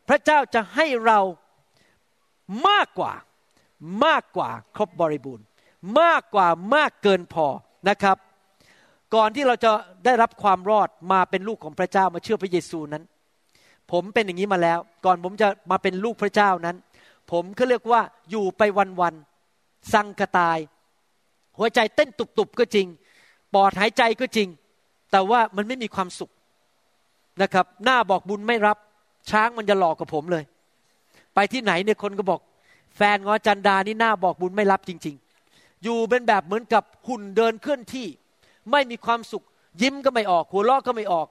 [0.09, 1.21] พระเจ้าจะให้เรา
[2.69, 3.13] มากกว่า
[4.05, 5.45] มากกว่าครบบริบูรณ์
[6.01, 7.47] มากกว่ามากเกินพอ
[7.89, 8.17] นะครับ
[9.15, 9.71] ก่อนที่เราจะ
[10.05, 13.05] ได้รับความรอดมาเป็นลูกของพระเจ้ามาเชื่อพระเยซูนั้น
[13.91, 16.77] ผมเป็นอย่างนี้มาแล้ว ก่อนผมจะมาเป็นลูกพระเจ้านั้น
[17.31, 18.63] ผมก็เรียกว่าอยู่ไป
[19.01, 20.59] วันๆสังกตาย
[21.59, 22.87] หัวใจเต้นตุบๆก็จริง
[23.55, 24.49] ปอดหายใจก็จริง
[25.11, 26.31] แต่ว่ามันไม่มีความสุข
[27.43, 28.79] นะครับ หน้าบอกบุญไม่รับ
[29.31, 30.45] ช้างมันจะหลอกกับผมเลย
[31.35, 32.41] ไปที่ไหนเนี่ยคนก็บอก
[32.97, 35.17] แฟนงอจันดานี่หน้าบอกบุญไม่รับจริง
[35.49, 38.07] ๆ อยู่เป็นแบบเหมือนกับหุ่นเดินเคลื่อนที่
[38.71, 39.45] ไม่มีความสุข
[39.83, 41.29] ยิ้มก็ไม่ออก หัวเราะก็ไม่ออก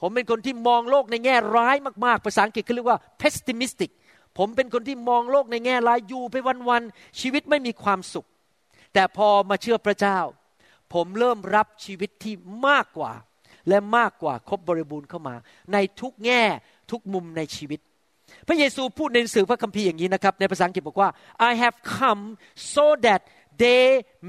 [0.00, 3.90] ผมเป็นคนที่มองโลกในแง่ร้ายมากๆ ภาษาอังกฤษเขาเรียกว่า pessimistic
[4.38, 6.36] ผมเป็นคนที่มองโลกในแง่ร้ายอยู่ไป
[6.68, 8.26] วันๆชีวิตไม่มีความสุข
[8.94, 10.18] แต่พอมาเชื่อพระเจ้า
[10.92, 12.34] ผมเริ่มรับชีวิตที่
[12.66, 13.12] มากกว่า
[13.68, 15.34] และมากกว่าครบบริบูรณ์เข้ามา
[15.72, 16.42] ในทุกแง่
[16.90, 17.80] ทุกมุมในชีวิต
[18.48, 21.10] พระเยซูพูดในหนังสือพระคัมภีร์อย่างนี้นะครับในภาษาอังกฤษบอกว่า
[21.50, 22.22] I have come
[22.74, 23.20] so that
[23.62, 23.84] they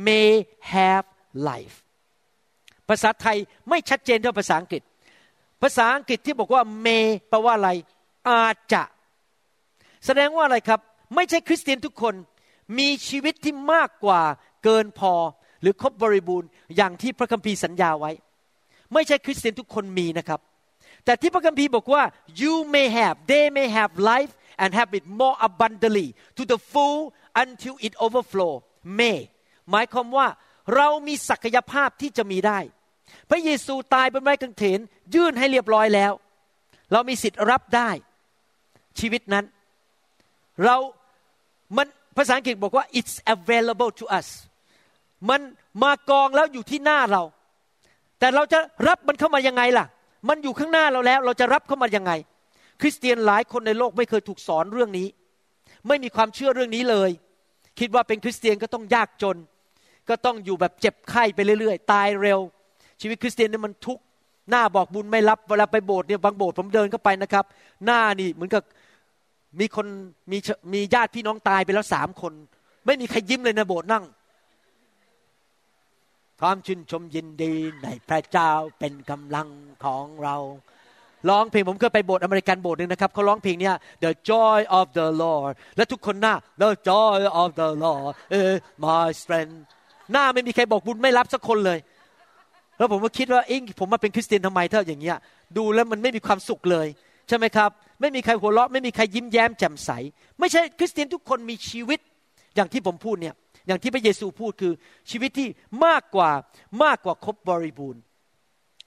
[0.08, 0.30] may
[0.76, 1.06] have
[1.50, 1.76] life
[2.90, 3.38] ภาษาไทย
[3.70, 4.82] ไม่ชัดเจนเท่าภาษาอังกฤษ
[5.62, 7.70] ภาษาอังกฤษที่บอกว่า may แปลว่าอะไร
[8.30, 8.84] อาจจะ
[10.06, 10.80] แสดงว่าอะไรครับ
[11.16, 12.16] ไม่ใช่คริสเตียนทุกคน
[12.78, 14.22] มีชีวิตที่มากกว่า
[14.64, 15.14] เกินพอ
[15.62, 18.12] หรือครบบริบูรณ์อย่างที่พระคัมภีร์สัญญาไว้
[18.94, 20.40] ไม่ใช่คริสเตียนทุกคนมีนะครับ
[21.06, 22.04] แต่ที่พระคัมภีร์บอกว่า
[22.42, 27.00] you may have they may have life and have it more abundantly to the full
[27.44, 28.54] until it overflow
[29.00, 29.20] may
[29.72, 30.28] หมายความว่า
[30.76, 32.60] เรามีศักยภาพที่จะมีได้
[33.30, 34.80] พระเยซูตายบนไม้กางเขน
[35.16, 36.14] ยื่นให้เรียบร้อยแล้ว
[36.92, 37.90] เรามีสิทธิ์รับได้
[39.00, 39.46] ชีวิตนั้น
[40.64, 40.76] เรา
[41.78, 41.88] มัน
[42.18, 44.28] ภาษาอังกฤษบอกว่า it's available to us
[45.30, 45.42] มัน
[45.84, 47.24] มากองแล้วอยู่ที่หน้าเรา
[48.20, 49.86] แต่เราจะรับมันเข้ามายังไงล่ะ
[50.30, 52.12] มันอยู่ข้างหน้าเราแล้ว เราจะรับเข้ามายังไง
[52.82, 55.08] คริสเตียนหลายคนในโลกไม่เคยถูกสอนเรื่องนี้
[55.88, 57.10] ไม่มีความเชื่อเรื่องนี้เลย
[57.80, 59.38] คิดว่าเป็นคริสเตียนก็ต้องยากจน
[60.10, 62.40] ก็ต้องอยู่แบบเจ็บไข้ไปเรื่อย ๆ ตายเร็ว
[63.02, 64.04] ชีวิตคริสเตียนนี่มันทุกข์
[64.50, 67.46] หน้าบอกบุญไม่รับเวลาไปโบสถ์เนี่ยบางโบสถ์ผมเดินเข้าไปนะครับ
[67.86, 68.64] หน้านี่เหมือนกับ
[69.60, 69.88] มีคน
[70.32, 70.38] มี
[70.74, 72.34] มีญาติพี่น้องตายไปแล้วสามคน
[72.86, 74.04] ไม่มีใครยิ้มเลยนะโบสถ์นั่ง
[76.42, 79.50] ความชื่นชมยินดีในพระเจ้าเป็นกำลัง
[79.84, 80.36] ของเรา
[81.30, 89.58] ร้องเพลงผมเคยไปโบสถ์อเมริกันโบสถ์หนึ่งนะครับเขาร้องเพลงเนี้ย The joy of the Lord และทุกคนหน้า The joy of the Lord is my strength
[90.12, 91.80] หน้าไม่มีใครบอกบุญไม่รับสักคนเลย
[92.78, 95.18] แล้วผมก็คิดว่าเองผมมาเป็นคริสเตียนทำไมเท่าอย่างเงี้ย
[95.58, 96.88] ดูแล้วมันไม่มีความสุขเลย
[97.28, 97.70] ใช่ไหมครับ
[98.02, 99.90] ไม่มีใครหัวเราะไม่มีใครยิ้มแย้มแจ่มใส
[100.40, 102.00] ไม่ใช่คริสเตียนทุกคนมีชีวิต
[102.56, 103.36] อย่างที่ผมพูดเนี่ย
[103.68, 104.74] อย่างที่พระเยซูพูดคือ
[105.10, 105.50] ชีวิตที่
[105.86, 106.32] มากกว่า
[106.84, 108.02] มากกว่าครบบริบูรณ์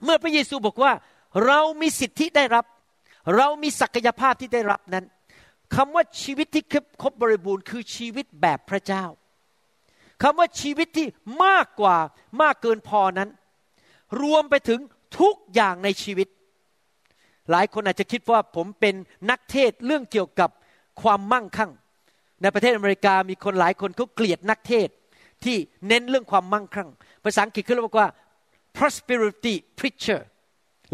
[0.05, 0.93] เมื่อพระเยซูบอกว่า
[1.47, 2.65] เรามีสิทธิได้รับ
[3.37, 5.05] เรามีศักยภาพที่ได้รับนั้น
[5.75, 6.65] คำว่าชีวิตที่
[7.03, 9.05] ครบบริบูรณ์ คือชีวิตแบบพระเจ้า
[10.23, 11.07] คำว่าชีวิตที่
[11.45, 11.97] มากกว่า
[12.43, 13.31] มากเกินพอนั้น
[14.23, 14.81] รวมไปถึง
[15.21, 16.29] ทุกอย่างในชีวิต
[17.51, 18.95] หลายคนอาจจะคิดว่าผมเป็น
[19.31, 20.51] นักเทศเรื่องเกี่ยวกับ
[21.03, 21.71] ความมั่งคั่ง
[22.42, 24.88] ในประเทศอเมริกามีคนหลายคนเขาเกลียดนักเทศ
[25.44, 25.57] ที่
[25.88, 26.88] เน้นเรื่องความมั่งคั่ง
[27.25, 28.09] ภาษาอังกฤษเขาเรียกว่า
[28.77, 30.20] prosperity preacher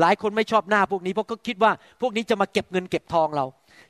[0.00, 3.46] หลายคนไม่ชอบหน้าพวกนี้เพราะเขาคิดว่าพวกนี้จะมาเก็บเงินเก็บทองเรา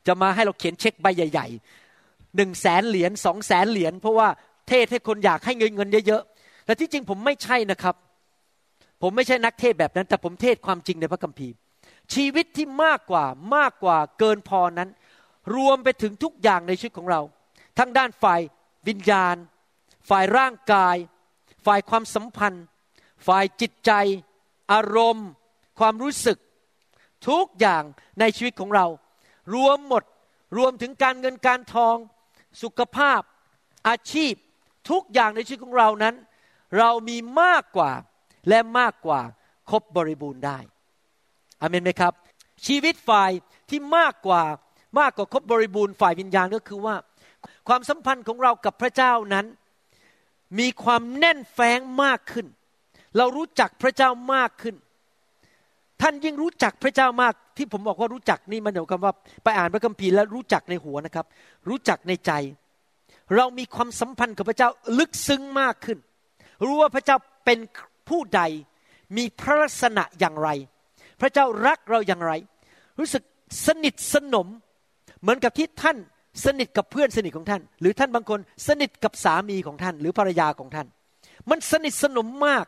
[0.07, 4.29] จะมาให้เราเขียนเช็คใบใหญ่ๆหนึ่งแสนเหรียญสองแสนเหรียญเพราะว่า
[4.69, 7.95] เทศให้คนอยากให้เงินเงินเยอะๆแต่ที่จริงผมไม่ใช่นะครับ
[9.03, 11.55] ผมไม่ใช่นักเทศแบบนั้น แต่ผมเทศความจริงในพระคัมภีร์
[12.15, 13.25] ชีวิตที่มากกว่า
[13.57, 14.89] มากกว่าเกินพอนั้น
[15.57, 17.21] รวมไปถึงทุกอย่างในชีวิตของเรา
[17.79, 18.41] ทั้งด้านฝ่าย
[18.89, 19.37] วิญญาณ
[20.09, 20.97] ฝ่ายร่างกาย
[21.67, 22.65] ฝ่ายความสัมพันธ์
[23.27, 23.93] ฝ่ายจิตใจ
[24.73, 25.29] อารมณ์
[25.79, 26.39] ความรู้สึก
[27.29, 27.83] ทุกอย่าง
[28.21, 28.87] ในชีวิตของเรา
[29.55, 30.05] รวมหมด
[30.57, 31.97] รวมถึงการเงินการทอง
[32.63, 33.21] สุขภาพ
[33.89, 34.35] อาชีพ
[34.91, 36.15] ทุกอย่างในชีวิตของเรานั้น
[36.79, 37.93] เรามีมากกว่า
[38.49, 39.21] และมากกว่า
[39.71, 40.59] ครบบริบูรณ์ได้
[41.61, 42.13] อเมนไหมครับ
[42.67, 43.31] ชีวิตฝ่าย
[43.71, 44.43] ที่มากกว่า
[44.99, 46.95] มากกว่าครบบริบูรณ์ฝ่ายวิญญาณก็คือว่า
[47.69, 49.47] ความสัมพันธ์ของเรากับพระเจ้านั้น
[50.59, 52.47] มีความแน่นแฟ้งมากขึ้น
[53.17, 54.77] เรารู้จักพระเจ้ามากขึ้น
[56.03, 59.13] ท่านยิ่งรู้จักพระเจ้ามากที่ผมบอกว่ารู้จักนี่มันเดียวกับว่า
[59.45, 61.27] ไปอ่านพระคัมภีร์แล้วรู้จักในหัวนะครับ
[61.69, 62.33] รู้จักในใจ
[63.37, 65.99] เรามีความสัมพันธ์กับพระเจ้าลึกซึ้งมากขึ้น
[66.65, 67.59] รู้ว่าพระเจ้าเป็น
[68.09, 68.43] ผู้ใด
[69.17, 70.49] มีพระลักษณะอย่างไร
[71.21, 72.33] พระเจ้ารักเราอย่างไร
[72.99, 73.23] รู้สึก
[73.67, 74.49] สนิทสนม
[75.21, 75.99] เหมือนกับที่ท่าน
[76.45, 80.87] สนิทกับเพื่อนสนิทของท่าน หรือท่านบางคนสนิทกับสามีของท่าน หรือภรรยาของท่าน
[81.51, 82.65] มันสนิทสนมมาก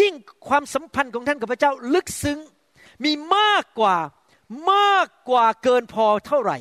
[0.00, 0.12] ยิ่ง
[0.48, 2.38] ความสัมพันธ์ของท่านกับพระเจ้าลึกซึ้ง
[3.04, 3.96] มีมากกว่า
[4.72, 6.58] มากกว่าเกินพอเท่าไหร่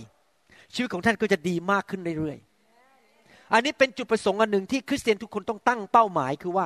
[0.74, 6.66] ชีวิตของท่านก็จะดีมากขึ้นเรื่อยๆอันนี้เป็นจุดประสงค์อันหนึ่งที่คริสเตียนทุกคนต้องตั้งเป้าหมายคือว่า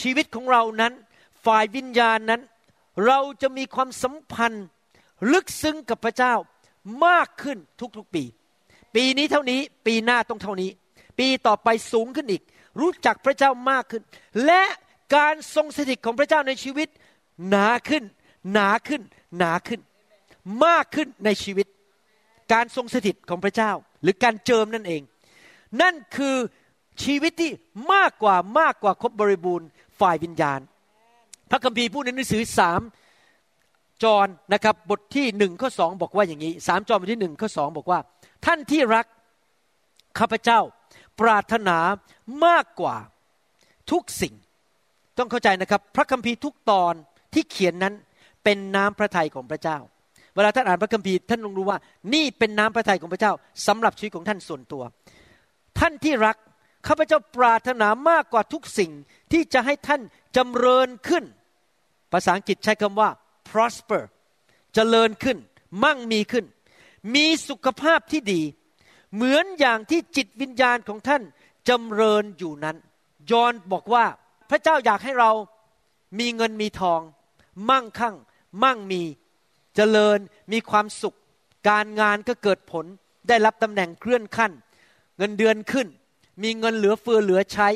[0.00, 0.92] ชีวิตของเรานั้น
[1.44, 2.40] ฝ่ายวิญญาณนั้น
[3.06, 4.66] เราจะมีความสัมพันธ์
[5.32, 6.34] ลึกซึ้งกับพระเจ้า
[7.06, 7.58] มากขึ้น
[7.96, 8.24] ทุกๆปี
[8.94, 10.70] ปีนี้เท่านี้ปีหน้าต้องเท่านี้
[11.18, 12.42] ปีต่อไปสูงขึ้นอีก
[12.80, 14.02] รู้จักพระเจ้ามากขึ้น
[14.46, 14.62] และ
[15.16, 16.88] การทรงสถิตของพระเจ้าในชีวิต
[17.48, 18.04] หนาขึ้น
[18.52, 19.02] หนาขึ้น
[19.38, 19.80] หนาขึ้น
[20.64, 21.66] มากขึ้นในชีวิต
[22.52, 23.70] การทรงสถิตของพระเจ้า
[24.02, 25.02] หรือการเจิมนั่นเอง
[25.82, 26.36] นั่นคือ
[27.04, 27.50] ชีวิตที่
[27.92, 29.68] มากกว่ามากกว่าครบบริบูรณ์
[30.00, 30.60] ฝ่ายวิญญาณ
[31.50, 32.80] พระคัมภีร์พูดในหนังสือสาม
[34.02, 37.98] จอนนะครับบทที่หนึ่งข้อสองบอกว่าอย่างนี้สามจอนบทที่หนึ่งข้อสองบอกว่า
[38.46, 39.06] ท่านที่รัก
[40.18, 40.60] ข้าพเจ้า
[41.20, 41.78] ปรารถนา
[42.46, 42.96] มากกว่า
[43.90, 44.34] ทุกสิ่ง
[45.18, 46.94] ต้องเข้าใจนะครับ พระคัมภีร์ทุกตอน
[47.34, 47.94] ที่เขียนนั้น
[48.44, 49.78] เป็นน้ำพระทัยของพระเจ้า
[50.34, 51.78] เวลาท่านอ่านพระคัมภีร์ท่านต้องรู้ว่า
[52.14, 53.32] นี่เป็นน้ำพระทัยของพระเจ้า
[53.66, 54.82] สำหรับชีวิตของท่านส่วนตัว
[55.78, 56.36] ท่านที่รัก
[56.86, 58.90] ข้าพเจ้าปรารถนามากกว่าทุกสิ่ง
[59.32, 60.00] ที่จะให้ท่าน
[60.36, 61.24] จำเริญขึ้น
[62.12, 63.08] ภาษาอังกฤษใช้คำว่า
[63.48, 64.02] prosper
[64.74, 65.38] เจริญขึ้น
[65.84, 66.44] มั่งมีขึ้น
[67.14, 68.42] มีสุขภาพที่ดี
[69.14, 71.22] เหมือนอย่างที่จิตวิญญาณของท่าน
[71.68, 72.76] จำเริญอยู่นั้น
[73.30, 74.04] ยอนบอกว่า
[74.50, 75.30] พระเจ้าอยากให้เรา
[76.18, 77.00] มีเงินมีทอง
[77.70, 78.16] มั่งคั่ง
[78.62, 79.02] มั่งมี
[79.74, 80.18] เจริญ
[80.52, 81.16] มีความสุข
[81.68, 82.84] การงานก็เกิดผล
[83.28, 84.52] ได้รับตำแหน่งเคลื่อนขั้น
[85.18, 85.86] เงินเดือนขึ้น
[86.42, 87.68] มีเงินเหลือเฟือเหลือใช้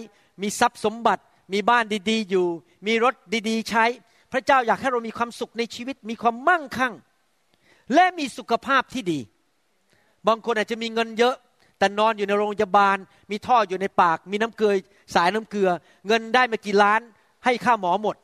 [0.43, 2.47] มีทรัพย์สมบัติ มีบ้านดีๆอยู่
[2.87, 3.15] มีรถ
[3.49, 3.85] ดีๆ ใช้
[4.33, 6.93] พระเจ้าอยากให้เรามีความสุขในชีวิต มีความมั่งคั่ง
[7.95, 9.21] และมีสุขภาพที่ดี
[10.29, 11.37] บางคนอาจจะมีเงินเยอะ
[11.79, 12.97] แต่นอนอยู่ในโรงพยาบาล
[13.31, 14.73] มีท่ออยู่ในปาก มีน้ำเกลือ
[15.15, 15.71] สายน้ำเกลือ
[16.07, 17.01] เงินได้มากี่ล้าน
[17.45, 18.17] ให้ค่าหมอหมด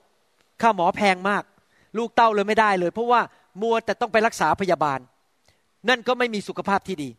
[0.62, 1.42] ค่าหมอแพงมาก
[1.98, 3.20] ลูกเต้าเลยไม่ได้เลย เพราะว่า
[3.62, 4.98] มัวแต่ต้องไปรักษาพยาบาล
[5.88, 7.11] นั่นก็ไม่มีสุขภาพที่ดี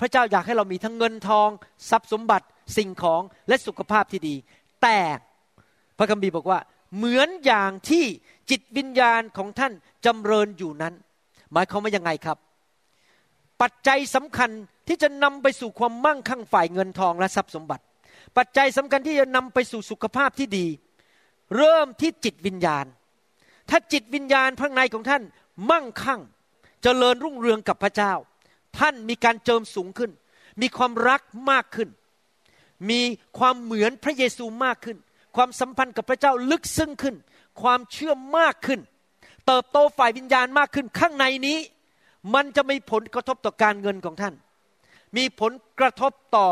[0.00, 1.48] พระเจ้าอยากให้เรามีทั้งเงินทอง
[1.90, 4.34] ทรัพย์สมบัติสิ่งของและสุขภาพที่ดี
[4.82, 4.98] แต่
[5.98, 6.58] พระคัมภีร์บอกว่า
[6.96, 8.04] เหมือนอย่างที่
[8.50, 9.72] จิตวิญญาณของท่าน
[10.04, 10.94] จำเริญอยู่นั้น
[11.52, 12.38] หมายความว่ายังไงครับ
[13.60, 14.50] ปัจจัยสำคัญ
[14.88, 17.84] ที่จะนำไปสู่ความมั่งคั่งฝ่ายเงินทองและทรัพย์สมบัติ
[18.36, 20.66] ปัจจัยสำคัญที่จะนำไปสู่สุขภาพที่ดี
[21.56, 22.86] เริ่มที่จิตวิญญาณ
[23.70, 25.22] ถ้าจิตวิญญาณข้างในของท่าน
[25.70, 26.22] มั่งคั่งจ
[26.82, 28.12] เจริญรุ่งเรืองกับพระเจ้า
[28.78, 30.10] ท่านมีการเจิมสูงขึ้น
[30.60, 31.88] มีความรักมากขึ้น
[32.90, 33.00] มี
[33.38, 34.96] ความเหมือนพระเยซูมากขึ้น
[35.36, 37.16] ความสัมพันธ์กับพระเจ้าลึกซึ้งขึ้น
[37.62, 38.80] ความเชื่อมากขึ้น
[39.50, 41.58] เติบโตฝ่ายวิญญาณมากขึ้นข้างในนี้
[42.34, 44.34] มันจะมีผลกระทบต่อการเงินของท่าน
[45.16, 46.46] มีผลกระทบต่อ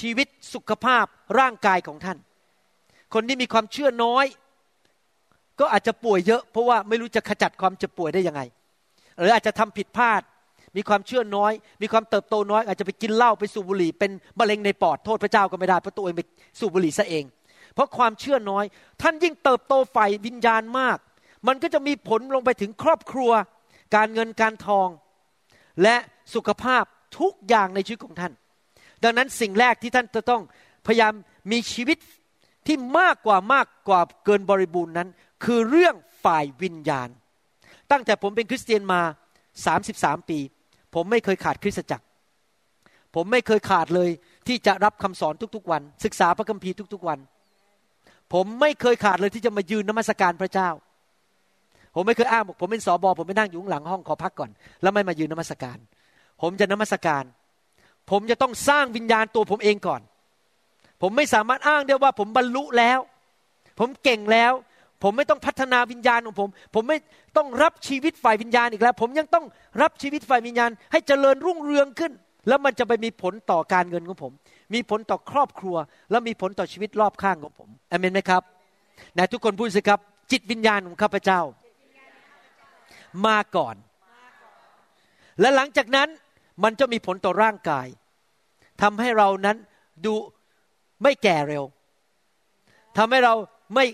[0.00, 1.04] ชีวิตสุขภาพ
[1.38, 2.18] ร่างกายของท่าน
[3.14, 4.24] คนที่มีความเชื่อน้อย
[5.60, 8.40] ก็อาจจะป่วยเยอะ เพราะว่าไม่รู้จะขจัดความเจ็บป่วยได้ยังไง
[9.18, 10.22] หรืออาจจะทำผิดพลาด
[10.76, 16.22] มีความเชื่อน้อย มีความเติบโตน้อย อาจจะไปกินเหล้าไปสูบบุหรี่เป็นมะเร็งในปอดโทษพระเจ้าก็ไม่ได้เพราะตัวเองไป
[16.58, 17.24] สูบบุหรี่ซะเอง
[17.74, 18.64] เพราะความเชื่อน้อย
[19.02, 20.98] ท่านยิ่งเติบโตฝ่ายวิญญาณมาก
[21.46, 23.30] มันก็จะมีผลลงไปถึงครอบครัว
[23.94, 24.88] การเงินการทอง
[25.82, 25.96] และ
[26.34, 26.84] สุขภาพ
[27.20, 28.32] ทุกอย่างในชีวิตของท่าน
[29.04, 30.42] ดังนั้นสิ่งแรกที่ท่านจะต้อง
[30.86, 31.12] พยายาม
[31.52, 31.98] มีชีวิต
[32.66, 35.08] ที่มากกว่ามากกว่าเกินบริบูรณ์นั้น
[35.44, 37.08] คือเรื่องฝ่ายวิญญาณ
[37.90, 39.00] ตั้งแต่ผมเป็นคริสเตียนมา
[39.64, 40.38] 33 ปี
[40.94, 42.04] ผมไม่เคยขาดคริสตจักร
[43.14, 44.10] ผมไม่เคยขาดเลย
[44.48, 47.18] ที่จะรับคำสอนทุกๆวัน ศึกษาพระคัมภีร์ทุกๆวัน
[48.32, 50.68] ผมไม่เคยขาดเลยที่จะมายืนนมัสการพระเจ้า
[51.94, 54.50] ผมไม่เคยอ้างบอกผมเป็นสอบอผมไปนั่งอยู่หลังห้องขอพักก่อน
[54.82, 55.78] แล้วไม่มายืนนมัสการ
[56.42, 57.24] ผมจะนมัสการ
[58.10, 60.00] ผมจะต้องสร้างวิญญาณตัวผมเองก่อน
[61.02, 62.98] ผมไม่สามารถอ้างได้ว่าผมบรรลุแล้ว
[63.78, 64.52] ผมเก่งแล้ว
[65.02, 66.98] ผมไม่ต้องพัฒนาวิญญาณของผม ผมไม่
[67.36, 69.44] ต้องรับชีวิตฝ่ายวิญญาณอีกแล้ว ผมยังต้อง
[69.82, 72.12] รับชีวิตฝ่ายวิญญาณ ให้เจริญรุ่งเรืองขึ้น
[72.48, 74.32] แล้วมันจะไปมีผลต่อการเงินของผม
[74.74, 75.76] มีผลต่อครอบครัว
[76.10, 78.42] และมีผลต่อชีวิตรอบข้างของผมอเมนไหมครับ
[79.14, 80.00] ไหนทุกคนพูดสิครับ
[80.32, 81.40] จิตวิญญาณของข้าพเจ้า
[83.26, 83.76] มาก่อน
[85.40, 86.08] และหลังจากนั้น
[86.62, 87.86] มันจะมีผลต่อร่างกาย
[88.82, 89.56] ทำให้เรานั้น
[90.04, 90.14] ดู
[91.02, 91.64] ไม่แก่เร็ว
[92.96, 93.34] ทำให้เรา
[93.74, 93.84] ไม่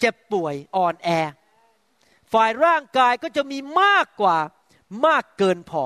[0.00, 1.08] เจ็บป่วยอ่อนแอ
[2.32, 4.36] ฝ่ายร่างกายก็จะมีมากกว่า
[5.06, 5.84] มากเกินพอ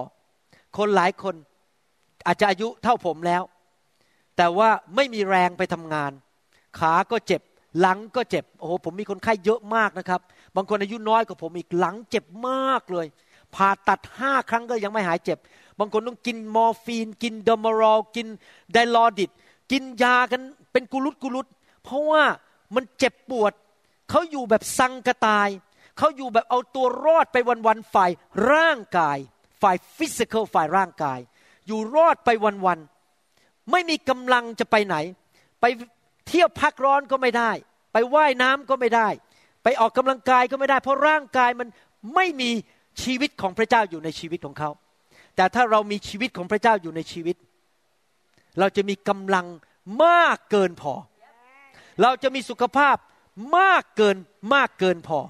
[0.76, 1.34] คนหลายคน
[2.26, 3.42] อาจจะอายุเท่าผมแล้ว
[4.36, 6.12] แต่ว่าไม่มีแรงไปทำงาน
[6.78, 7.42] ขาก็เจ็บ
[7.80, 10.20] หลังก็เจ็บ โอ้โหผมมีคนไข้เยอะมากนะครับ
[10.56, 13.06] บางคนอายุน้อยกว่าผมอีกหลังเจ็บมากเลย
[13.54, 15.38] ผ่าตัดห้าครั้งก็ยังไม่หายเจ็บ
[15.78, 18.26] บางคนต้องกินมอร์ฟีน กินเดอมารอลกิน
[18.72, 19.30] Dilaudid
[19.72, 20.40] กินยากัน
[20.72, 21.46] เป็นกุลุตกุลุต
[21.84, 22.24] เพราะว่า
[22.74, 23.52] มันเจ็บปวด
[24.10, 25.48] เขาอยู่แบบซังกะตาย
[25.98, 27.36] เขาอยู่แบบเอาตัวรอดไป
[27.66, 28.10] วันๆฝ่าย
[28.50, 29.18] ร่างกาย
[29.62, 31.18] ฝ่าย physical ฝ่ายร่างกาย
[31.66, 32.28] อยู่รอดไป
[32.66, 34.96] วันๆไม่มีกำลังจะไปไหน
[35.60, 35.64] ไป
[36.28, 37.50] เที่ยวพักร้อนก็ไม่ได้
[37.92, 39.08] ไปว่ายน้ำก็ไม่ได้
[39.62, 41.68] ไปออกกำลังกายก็ไม่ได้ เพราะร่างกายมัน
[42.14, 42.50] ไม่มี
[43.02, 44.70] ชีวิตของพระเจ้าอยู่ในชีวิตของเขา
[45.36, 47.36] แต่ถ้าเรามีชีวิตของพระเจ้าอยู่ในชีวิต
[48.58, 49.46] เราจะมีกำลัง
[50.04, 50.94] มากเกินพอ
[52.02, 52.96] เราจะมีสุขภาพ
[53.58, 54.16] มากเกิน
[54.54, 55.20] มากเกินพอ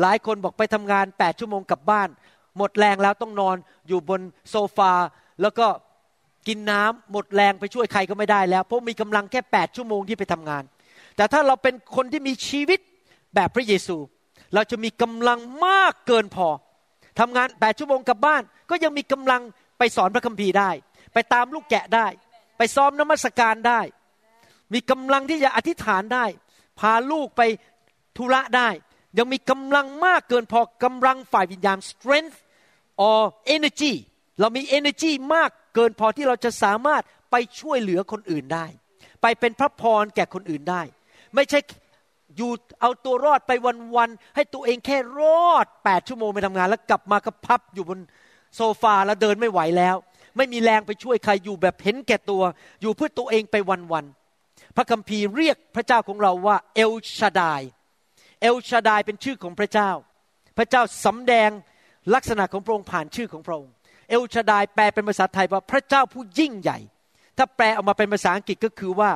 [0.00, 2.08] หลายคนบอกไปทำงานแปดชั่วโมงกลับบ้าน
[2.56, 3.56] หมดแรงแล้วต้องนอน
[3.88, 4.92] อยู่บนโซฟา
[5.42, 5.66] แล้วก็
[6.48, 10.62] กินน้ำหมดแรงไปช่วยใครก็ไม่ได้แล้ว เพราะมีกำลังแค่แปดชั่วโมงที่ไปทำงาน
[11.16, 12.80] แต่ถ้าเราเป็นคนที่มีชีวิต
[13.36, 13.96] แบบพระเยซู
[14.54, 16.48] เราจะมีกำลังมากเกินพอ
[17.20, 19.42] ทำงานแปดชั่วโมงกลับบ้าน ก็ยังมีกำลัง
[19.78, 20.70] ไปสอนพระคัมภีร์ได้
[21.14, 22.06] ไปตามลูกแกะได้
[22.58, 23.80] ไปซ้อมนมัสการได้
[24.74, 26.24] มีกำลังที่จะอธิษฐานได้
[26.80, 27.42] พาลูกไป
[28.16, 28.68] ธุระได้
[29.18, 32.36] ยังมีกำลังมากเกินพอกำลังฝ่ายวิญญาณ strength
[33.08, 33.20] or
[33.54, 33.94] energy
[34.40, 38.66] เรามี energy มากเกินพอที่เราจะสามารถไปช่วยเหลือคนอื่นได้
[39.22, 40.82] ไปเป็นพระพรแก่คนอื่นได้
[41.34, 41.58] ไม่ใช่
[42.36, 43.52] อยู่เอาตัวรอดไป
[43.96, 47.98] วันๆให้ตัวเองแค่รอดแปดชั่วโมงไปทำงาน แล้วกลับมากระพับอยู่บน
[48.56, 49.96] โซฟาแล้วเดินไม่ไหวแล้ว
[50.36, 52.42] ไม่มีแรงไปช่วยใครอยู่แบบเห็นแก่ตัว
[52.82, 53.56] อยู่เพื่อตัวเองไป
[53.92, 57.60] วันๆพระคัมภีร์เรียกพระเจ้าของเราว่า เอลชาดาย
[58.40, 59.90] เอลชาดายเป็นชื่อของพระเจ้า
[60.58, 61.50] พระเจ้าสำแดง
[62.14, 63.72] ลักษณะของพระองค์ผ่านชื่อของพระองค์
[64.08, 66.78] เอลชาดายแปลเป็นภาษาไทยว่าพระเจ้าผู้ยิ่งใหญ่
[67.36, 69.10] ถ้าแปลออกมาเป็นภาษาอังกฤษก็คือว่า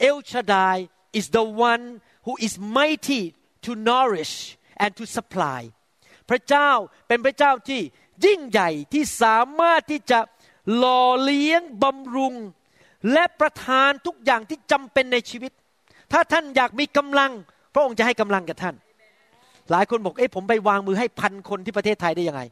[0.00, 0.76] เอลชาดาย
[1.18, 1.84] is the one
[2.28, 3.22] who is mighty
[3.64, 4.34] to nourish
[4.82, 5.60] and to supply
[6.30, 6.70] พระเจ้า
[7.08, 7.80] เป็นพระเจ้าที่
[8.26, 10.18] ยิ่งใหญ่ที่สามารถที่จะ
[10.76, 12.34] หล่อเลี้ยงบำรุง
[13.12, 15.52] และประทานทุกอย่างที่จำเป็นในชีวิต
[16.12, 17.30] ถ้าท่านอยากมีกำลัง
[17.74, 18.74] พระองค์จะให้กำลังกับท่าน
[19.70, 22.42] หลายคนบอกเอ้ผมไปวางมือให้พันคนที่ประเทศไทยได้ยังไง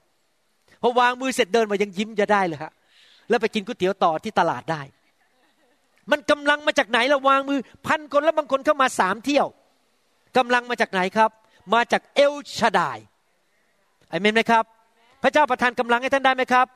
[0.82, 2.72] พอวางมือเสร็จเดินมายังยิ้มจะได้เลยฮะ
[3.28, 4.82] แล้วไปกินก๋วยเตี๋ยวต่อที่ตลาดได้
[6.10, 9.46] มันกำลังมาจากไหนเราวางมือพันคนแล้วบางคนเข้ามาสามเที่ยว
[10.36, 11.30] กำลังมาจากไหนครับ
[11.74, 12.98] มาจากเอลชาดาย
[14.10, 14.64] อเมนไหมครับ
[15.22, 16.66] พระเจ้าประทานกำลังให้ท่านได้ไหมครับ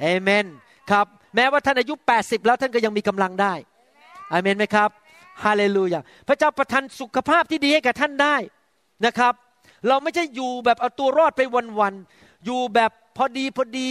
[0.00, 0.46] เอเมน
[0.90, 3.54] ครับแม้ว่าท่านอายุ 80 แล้วท่านก็ยังมีกำลังได้
[4.32, 4.90] อเมนไหมครับ
[5.44, 8.36] ฮาเลลูยาพระเจ้าประทานสุขภาพที่ดีให้กับท่านได้
[9.06, 9.34] นะครับ
[9.88, 11.40] เราไม่ใช่อยู่แบบเอาตัวรอดไป
[11.80, 13.90] วันๆอยู่แบบพอดีพอดี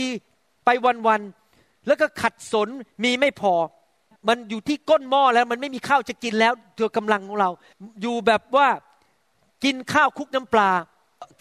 [0.65, 0.69] ไป
[1.07, 2.69] วันๆแล้วก็ขัดสน
[3.03, 3.53] มีไม่พอ
[4.27, 7.49] มันอยู่ที่ก้นหม้อแล้วมันไม่มีข้าวจะกินแล้วตัวกำลังของเรา
[8.01, 8.67] อยู่แบบว่า
[9.63, 10.69] กินข้าวคุกน้ำปลา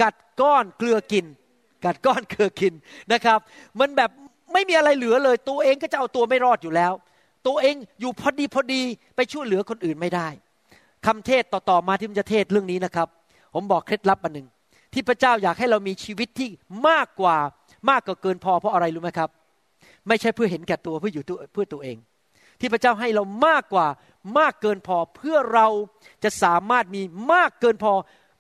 [0.03, 1.27] กัดก้อนเกลือกิน
[1.85, 2.73] กัดก้อนเกลือกิน
[3.13, 3.39] นะครับ
[3.81, 4.11] มันแบบ
[4.53, 6.93] ไม่มีอะไรเหลือเลย ตัวเองก็จะเอาตัวไม่รอดอยู่แล้ว
[7.47, 8.83] ตัวเองอยู่พอดีพอดี
[9.17, 10.29] ไปช่วยเหลือคนอื่นไม่ได้
[11.07, 13.09] คำเทศต่อๆมาที่มจะเทศเรื่องนี้นะครับ
[13.55, 14.49] ผมบอกเคล็ดลับอันหนึ่ง
[14.93, 16.49] ที่พระเจ้าอยากให้เรามีชีวิตที่
[16.89, 17.37] มากกว่า
[17.91, 19.31] มากกว่าเกินพอเพราะอะไรรู้ไหมครับ
[20.09, 21.97] ไม่ใช่เพื่อเห็นแก่ตัวเพื่ออยู่เพื่อตัวเอง
[22.63, 23.87] ที่พระเจ้าให้เรามากกว่า
[24.39, 25.67] มากเกินพอเพื่อเรา
[26.25, 27.93] จะสามารถมีมากเกินพอ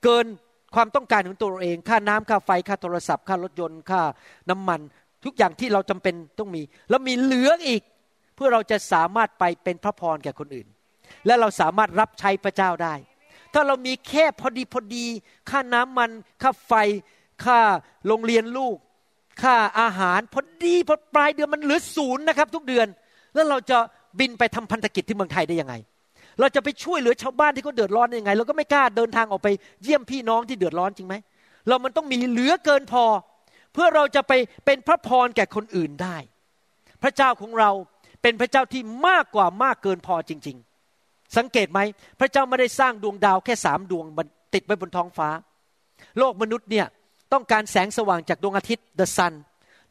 [0.05, 0.27] เกิน
[0.75, 4.03] ความต้องการของตัวเราเอง ค่าน้ำค่าไฟค่าโทรศัพท์ค่ารถยนต์ค่า
[4.51, 4.81] น้ำมัน
[5.25, 7.83] ทุกอย่างที่เราจำเป็นต้องมี แล้วมีเหลืออีก
[8.35, 10.69] เพื่อเราจะสามารถไปเป็นพระพรแก่คนอื่น
[11.27, 12.95] และเราสามารถรับใช้พระเจ้าได้
[13.55, 15.07] ถ้าเรามีแค่พอดีพอดี
[15.51, 16.11] ค่าน้ำมัน
[16.43, 16.73] ค่าไฟ
[17.45, 17.59] ค่า
[18.07, 18.77] โรงเรียนลูก
[19.43, 22.87] ค่าอาหารพอดีพอปลายเดือนมันเหลือศูนย์นะครับ ทุกเดือน
[23.35, 23.79] แล้วเราจะ
[24.19, 25.75] บินไปทำพันธกิจที่เมืองไทยได้ยังไง
[26.41, 29.49] เราจะไปช่วยเหลือชาวบ้านที่เขาเดือดร้อนได้ยังไง เราก็ไม่กล้าเดินทางออกไป
[29.83, 31.15] เยี่ยมพี่น้องที่เดือดร้อนจริงไหม
[31.69, 33.05] เรามันต้องมีเหลือเกินพอ
[33.73, 34.33] เพื่อเราจะไป
[34.65, 36.17] เป็นพระพรแก่คนอื่นได้
[37.03, 37.71] พระเจ้าของเรา
[38.23, 40.57] เป็นพระเจ้าที่มากกว่ามากเกินพอจริง
[40.97, 41.81] ๆ สังเกตไหม
[42.21, 44.05] พระเจ้าไม่ได้สร้างดวงดาวแค่สามดวง
[44.55, 45.29] ติดไว้บนท้องฟ้า
[46.19, 46.87] โลกมนุษย์เนี่ย
[47.33, 49.35] ต้องการแสงสว่างจากดวงอาทิตย์ the sun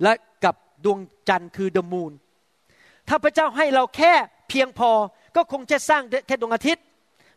[0.03, 0.13] และ
[0.45, 0.55] กับ
[0.86, 2.12] ดวงจันทร์คือ the moon
[3.07, 4.13] ถ้าพระเจ้าให้เราแค่
[4.49, 4.91] เพียงพอ
[5.35, 6.83] ก็คงจะสร้างแค่ดวงอาทิตย์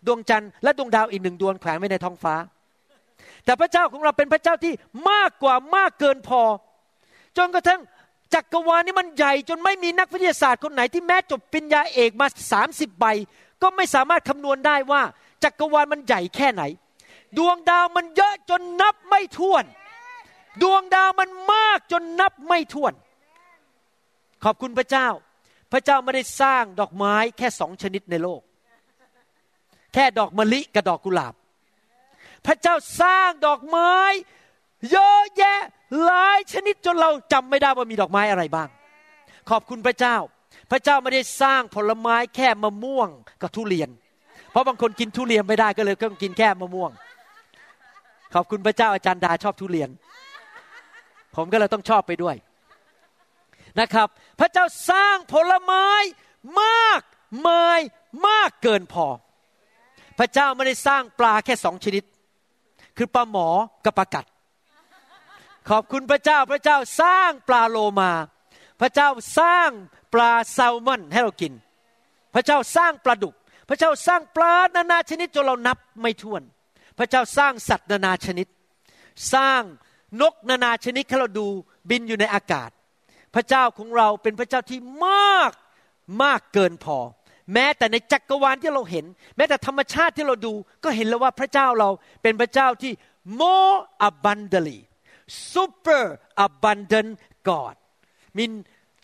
[0.07, 2.35] ดวงจันทร์และดวงดาวอีกหนึ่งดวงแขวนไว้ในท้องฟ้า
[3.44, 4.72] แต่พระเจ้าของเราเป็นพระเจ้าที่
[5.11, 6.42] มากกว่ามากเกินพอ
[7.37, 7.81] จนกระทั่ง
[8.35, 13.07] จักรวาลนี้มันใหญ่ จนไม่มีนักวิทยาศาสตร์คนไหนที่แม้จบปริญญาเอกมาสามสิบใบ
[13.62, 15.03] ก็ไม่สามารถคำนวณได้ว่า
[15.44, 16.62] จักรวาลมันใหญ่แค่ไหน
[17.38, 19.64] ดวงดาวมันเยอะจนนับไม่ถ้วน
[20.62, 22.92] ดวงดาวมันมากจนนับไม่ถ้วน
[24.44, 25.09] ขอบคุณพระเจ้า
[25.75, 28.41] พระเจ้าไม่ได้สร้างดอกไม้แค่สองชนิดในโลก
[29.95, 31.35] แค่ดอกมะลิกับดอกกุหลาบ
[32.47, 33.93] พระเจ้าสร้างดอกไม้
[34.91, 35.61] เยอะแยะ
[36.05, 38.69] หลายชนิดจนเราจำไม่ได้ว่ามีดอกไม้อะไรบ้าง
[39.51, 40.17] ขอบคุณพระเจ้า
[40.71, 43.09] พระเจ้าไม่ได้สร้างผลไม้แค่มะม่วง
[43.43, 43.89] กับทุเรียน
[44.51, 46.91] เพราะบางคนกินทุเรียนไม่ได้ก็เลยต้องกินแค่มะม่วง
[48.35, 49.91] ขอบคุณพระเจ้าอาจารย์ดาชอบทุเรียน
[51.37, 52.37] ผมก็เลยต้องชอบไปด้วย
[53.81, 54.09] นะครับ
[54.41, 55.87] พระเจ้าสร้างผลไม้
[56.63, 57.03] มาก
[57.49, 57.81] มาย
[58.27, 59.07] มากเกินพอ
[60.19, 62.05] พระเจ้าไม่ได้สร้างปลาแค่สองชนิด
[62.96, 63.48] คือปลาหมอ
[63.85, 64.25] กับปลากัด
[65.69, 68.13] ขอบคุณพระเจ้าพระเจ้าสร้างปลาโลมา
[68.81, 69.71] พระเจ้าสร้าง
[70.15, 71.53] ปลาแซลมอนให้เรากิน
[72.35, 73.35] พระเจ้าสร้างปลาดุก
[73.69, 76.42] พระเจ้าสร้างปลานานาชนิดจนเรานับไม่ถ้วน
[76.98, 78.46] พระเจ้าสร้างสัตว์นานาชนิด
[79.35, 79.63] สร้าง
[80.21, 81.46] นกนานาชนิดให้เราดู
[81.90, 82.71] บินอยู่ในอากาศ
[83.35, 85.53] พระเจ้าของเราเป็นพระเจ้าที่มาก
[86.23, 86.99] มากเกินพอ
[87.55, 89.05] แม้แต่ในจักรวาลที่เราเห็น
[89.37, 90.53] แม้แต่ธรรมชาติที่เราดู
[90.85, 91.91] ก็เห็นแล้วว่าพระเจ้าเรา
[92.23, 92.93] เป็นพระเจ้าที่
[93.41, 93.77] more
[94.09, 94.81] abundantly
[95.53, 96.03] super
[96.47, 97.13] abundant
[97.49, 97.75] God
[98.37, 98.45] มี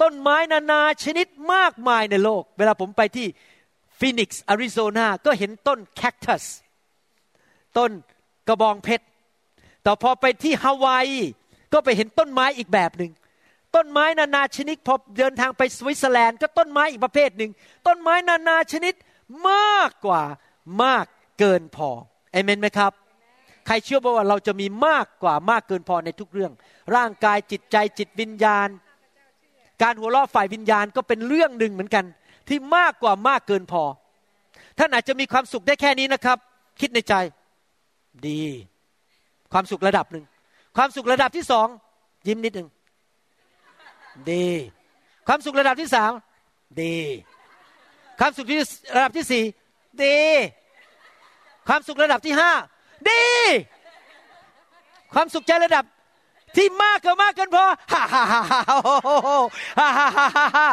[0.00, 3.26] ต้นไม้นานาชนิดมากมายในโลก เวลาผมไปที่
[3.98, 6.44] ฟินิกซ์อาริโซนาก็เห็นต้นแคคตัส
[7.78, 7.90] ต้น
[8.48, 9.04] กระบองเพชร
[9.82, 11.06] แต่พอไปที่ฮาวาย
[11.72, 13.12] ก็ไปเห็นต้นไม้อีกแบบหนึ่ง
[13.76, 17.50] ต้นไม้นานาชนิดพอเดินทางไปสวิตเซอร์แลนด์ก็ต้นไม้อีกประเภทหนึ่ง
[17.86, 18.94] ต้นไม้นานาชนิด
[19.50, 20.22] มากกว่า
[20.82, 21.06] มาก
[21.38, 21.90] เกินพอ
[22.32, 22.92] เอเมนไหมครับ
[23.66, 26.52] ใครเชื่อว่าเราจะมีมากกว่ามากเกินพอในทุกเรื่อง
[26.96, 28.68] ร่างกายจิตใจจิตวิญญาณ
[29.82, 32.04] การหัวเราะฝ่ายวิญญาณก็เป็นเรื่องหนึ่งเหมือนกัน
[32.48, 33.82] ที่มากกว่ามากเกินพอ
[34.78, 36.38] ท่านอาจจะมีความสุขได้แค่นี้นะครับ
[36.80, 37.14] คิดในใจ
[38.28, 38.42] ดี
[39.52, 40.24] ความสุขระดับหนึ่ง
[40.76, 41.66] ความสุขระดับที่สอง
[42.28, 42.68] ยิ้มนิดหนึ่ง
[44.32, 44.46] ดี
[45.26, 46.12] ความสุขระดับที่สาม
[46.82, 46.96] ดี
[48.20, 48.58] ความสุขที่
[48.96, 49.44] ระดับที่สี่
[50.04, 50.18] ดี
[51.68, 52.52] ความสุขระดับที่ห้า
[53.10, 53.24] ดี
[55.14, 55.84] ความสุขใจระดับ
[56.56, 60.68] ที่มากเกินมากเกินพอฮ่าฮ่าฮ่าฮ่าฮ่าฮ่าฮ่าฮ่า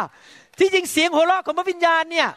[0.59, 2.29] ที่จริงเสียงหัวเราะของพระวิญญาณเนี่ย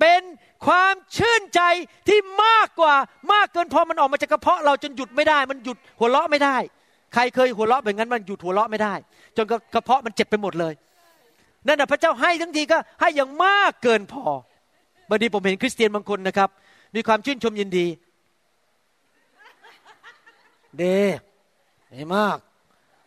[0.00, 0.22] เป็น
[0.66, 1.60] ความชื่นใจ
[2.08, 2.94] ที่มากกว่า
[3.32, 6.56] มากเกินพอมันออกมาจากกระเพาะเราจนหยุดไม่ได้ มันหยุดหัวเราะไม่ได้
[7.14, 8.94] ใครเคยหัวเราะแบบนั้นมันหยุดหัวเราะไม่ได้
[9.38, 10.74] จนกระเพาะมันเจ็บไปหมดเลย
[11.66, 14.24] นั่นแหะพระเจ้าให้ทั้งทีก็ให้อย่างมากเกินพอ
[15.08, 16.48] บางทีผมเห็นคริสเตียนบางคนนะครับ
[16.96, 17.86] มีความชื่นชมยินดี
[20.78, 20.84] เด
[21.94, 22.38] ดีมาก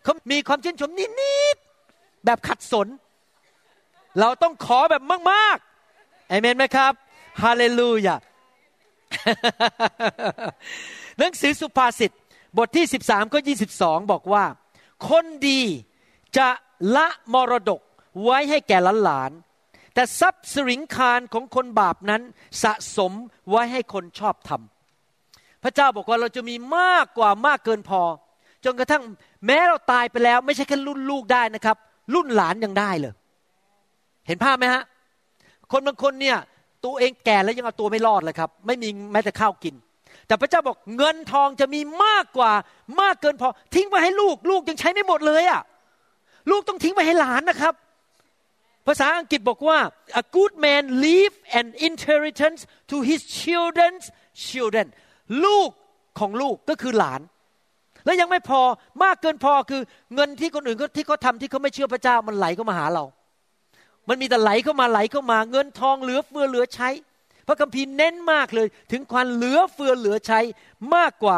[0.04, 2.88] เขามีความชื่นชมนิดๆแบบขัดสน
[4.20, 6.94] เราต้องขอแบบมากๆเอเมนไหมครับ
[7.44, 8.16] ฮาเลลูยา
[11.18, 12.12] หนังสือสุภาษิต
[12.58, 13.38] บทที่ 13 ก็
[13.76, 14.46] 22 บอกว่า
[15.10, 15.62] คนดี
[16.38, 16.50] จะ
[16.96, 17.82] ละมรดก
[18.24, 19.32] ไว้ให้แก่หลาน
[19.94, 22.22] แต่ทรัพย์สริงคารของคนบาปนั้น
[22.64, 23.12] สะสม
[23.50, 24.62] ไว้ให้คนชอบธรรม
[25.64, 28.02] พระเจ้าบอกว่าเราจะมีมากกว่ามากเกินพอ
[28.66, 29.04] จนกระทั่ง
[29.46, 31.78] แม้เราตายไปแล้ว ไม่ใช่แค่รุ่นลูกได้นะครับ
[32.14, 33.14] รุ่นหลานยังได้เลย
[34.28, 34.84] เห็นภาพไหมฮะ
[35.72, 36.38] คนบางคนเนี่ย
[36.86, 39.76] ตัวเองแก่แล้วยังเอาตัวไม่รอดเลยครับ ไม่มีแม้แต่ข้าวกิน
[40.28, 42.52] แต่พระเจ้าบอกเงินทองจะมีมากกว่า
[43.02, 45.62] มากเกินพอ ทิ้งไว้ให้ลูกลูกยังใช้ไม่หมดเลยอะ่ะ
[46.50, 47.74] ลูกต้องทิ้งไว้ให้หลานนะครับ
[48.88, 49.80] ภาษาอังกฤษบอกว่า
[50.22, 52.62] a good man leave an inheritance
[52.92, 54.06] to his children's
[54.50, 54.88] children
[55.46, 55.70] ลูก
[56.20, 57.22] ของลูกก็คือหลาน
[58.06, 58.62] แล้วยังไม่พอ
[59.04, 59.82] มากเกินพอคือ
[60.16, 63.04] เงินที่คนอื่นที่เขาทาที่เขาไม่เชื่อพระเจ้ามันไหลเข้ามาหาเรา
[64.10, 66.90] มันมีแต่ไหลเข้ามาไหลเข้ามา เงินทองเหลือเฟือเหลือใช้
[67.48, 70.40] พระคัมภีร์เน้นมากเลย ถึงความเหลือเฟือเหลือใช้
[70.96, 71.38] มากกว่า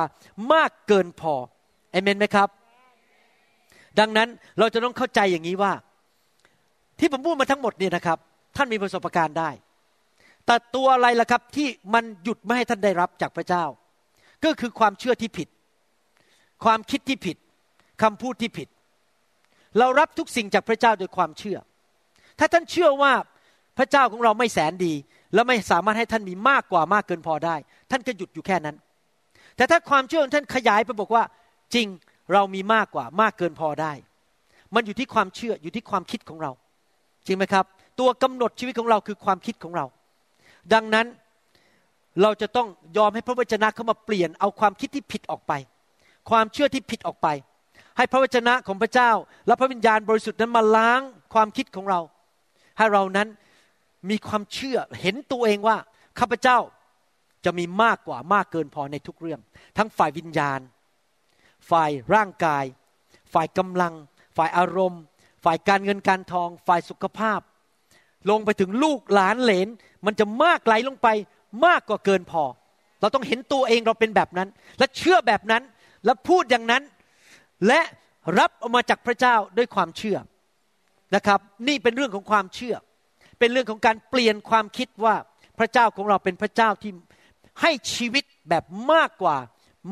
[0.54, 1.36] มากเกินพอ
[1.92, 2.50] เอเมนไหมครับ
[4.00, 4.30] ดังนั้น
[4.60, 5.74] เราจะต้องเข้าใจอย่างนี้ว่า
[7.00, 8.18] ที่ผมพูดมาทั้งหมดเนี่ยนะครับ
[8.56, 9.50] ท่านมีประสบการณ์ได้
[10.46, 13.64] แต่ตัวอะไรล่ะครับที่มันหยุดไม่ให้ท่านได้รับจากพระเจ้า
[14.44, 15.48] ก็คือความเชื่อที่ผิด
[16.64, 17.38] ความคิดที่ผิด
[18.02, 18.68] คำพูดที่ผิด
[19.80, 21.58] เรารับทุกสิ่งจากพระเจ้าโดยความเชื่อ
[22.40, 23.14] ถ้าท่านเชื่อว่า
[23.78, 24.94] พระเจ้าของเราไม่แสนดี
[25.34, 27.56] และไม่สามารถให้ท่านมีมากกว่ามากเกินพอได้
[27.92, 28.76] ท่านก็หยุดอยู่แค่นั้น
[29.56, 31.24] แต่ถ้าความเชื่อของท่านขยายไปบอกว่า
[31.76, 31.88] จริง
[32.34, 33.94] เรามีมากกว่ามากเกินพอได้
[34.74, 36.52] มันอยู่ที่ความเชื่ออยู่ที่ความคิดของเรา
[37.26, 37.66] จริงไหมครับ
[38.00, 39.86] ตัวกำหนดชีวิตของเราคือความคิดของเรา
[40.74, 41.08] ดังนั้น
[42.22, 42.68] เราจะต้อง
[42.98, 45.54] ยอมให้พระวจนะเข้ามาเปลี่ยนเอาความคิดที่ผิดออกไป
[46.30, 47.28] ความเชื่อที่ผิดออกไป
[47.98, 49.12] ให้พระวจนะของพระเจ้า
[49.48, 51.02] และพระวิญญาณบริสุทธิ์นั้นมาล้าง
[51.34, 52.00] ความคิดของเรา
[52.78, 53.28] ให้เรานั้น
[54.10, 55.78] มีความเชื่อเห็นตัวเองว่า
[56.20, 56.58] ข้าพเจ้า
[57.46, 59.40] จะมีมากกว่ามากเกินพอในทุกเรื่อง
[59.78, 60.60] ทั้งฝ่ายวิญญาณ
[61.72, 62.66] ฝ่ายร่างกาย
[63.34, 63.94] ฝ่ายกำลัง
[64.38, 65.02] ฝ่ายอารมณ์
[65.44, 67.40] ฝ่ายการเงินการทอง ฝ่ายสุขภาพ
[68.30, 69.68] ลงไปถึงลูกหลานเหลน
[70.06, 71.08] มันจะมากไหลลงไป
[71.66, 72.44] มากกว่าเกินพอ
[73.02, 75.64] เราต้องเห็นตัวเองเราเป็นแบบนั้น และเชื่อแบบนั้น
[76.06, 76.84] และพูดอย่างนั้น
[77.68, 77.82] และ
[78.40, 80.18] รับออกมาจากพระเจ้าด้วยความเชื่อ
[81.16, 82.76] นะครับ นี่เป็นเรื่องของความเชื่อ
[83.40, 85.16] เป็นเรื่องของการเปลี่ยนความคิดว่า
[85.60, 86.92] พระเจ้าของเราเป็นพระเจ้าที่
[87.62, 89.38] ให้ชีวิตแบบมากกว่า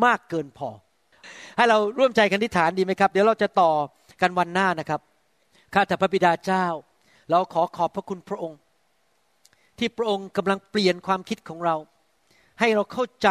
[0.06, 0.70] มากเกินพอ
[1.58, 3.72] ให้เราร่วมใจกันทิฐานดีไหมครับ เดี๋ยวเราจะต่อ
[4.22, 5.02] กันวันหน้านะครับ
[5.74, 6.66] ข้าแต่พระบิดาเจ้า
[7.32, 8.60] เราขอขอบพระคุณพระองค์
[9.78, 11.76] ที่พระองค์กำลังเปลี่ยนความคิดของเรา
[12.60, 13.30] ให้เราเข้าใจ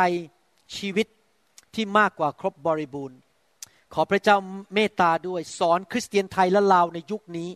[0.76, 1.06] ชีวิต
[1.74, 3.18] ที่มากกว่าครบบริบูรณ์
[3.94, 4.36] ขอพระเจ้า
[4.74, 7.50] เมตตาด้วยสอนคริสเตียนไทยและลาวในยุคนี้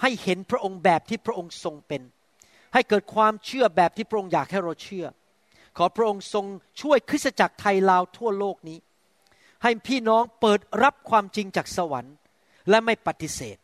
[0.00, 2.02] ให้เห็นพระองค์แบบที่พระองค์ทรงเป็น
[2.74, 5.06] ให้เกิดความเชื่อแบบที่พระองค์อยากให้เราเชื่อ
[5.76, 6.44] ขอพระองค์ทรง
[6.82, 8.78] ช่วยคริสตจักรไทยลาวทั่วโลกนี้
[9.62, 12.14] ให้พี่น้องเปิดรับความจริงจากสวรรค์
[12.70, 13.56] และไม่ปฏิเสธ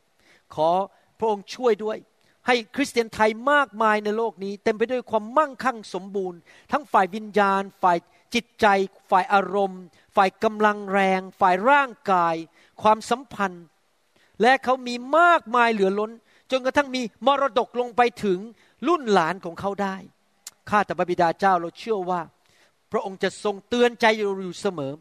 [0.55, 0.70] ขอ
[1.18, 1.99] พระองค์ช่วยด้วย
[2.47, 6.38] ให้คริสเตียนไทยมากมายในโลกนี้ เต็มไปด้วยความมั่งคั่งสมบูรณ์
[6.72, 7.99] ทั้งฝ่ายวิญญาณ ฝ่าย
[8.34, 8.66] จิตใจ
[9.11, 9.82] ฝ่ายอารมณ์
[10.16, 12.34] ฝ่ายกำลังแรง ฝ่ายร่างกาย
[12.82, 13.64] ความสัมพันธ์
[14.42, 16.11] และเขามีมากมายเหลือล้น
[16.51, 18.38] จนกระทั่งมีมรดกลงไปถึง
[18.86, 19.97] รุ่นหลานของเขาได้
[20.68, 22.20] ข้าแต่พระบิดาเจ้าเราเชื่อว่า
[22.92, 24.30] พระองค์จะทรงเตือนใจอยู่
[24.61, 24.92] เสมอ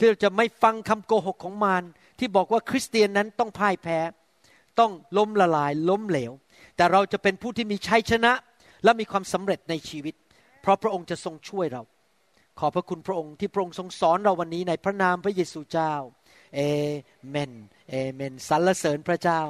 [0.00, 1.82] ที่เราจะไม่ฟังคำโกหกของมาร
[2.18, 3.98] ที่บอกว่าคริสเตียนนั้นต้องพ่ายแพ้
[4.78, 6.32] ต้องล้มละลายล้มเหลว
[6.76, 8.32] แต่เราจะเป็นผู้ที่มีชัยชนะ
[8.84, 10.14] และมีความสำเร็จในชีวิต
[10.62, 11.82] เพราะพระองค์จะทรงช่วยเรา
[12.58, 15.92] ขอพระคุณพระองค์ที่พระองค์ทรงสอนเราวันนี้ในพระนามพระเยซูเจ้า
[16.54, 16.60] เอ
[17.28, 17.52] เมน
[17.90, 19.40] เอเมนสรรเสริญพระเจ้า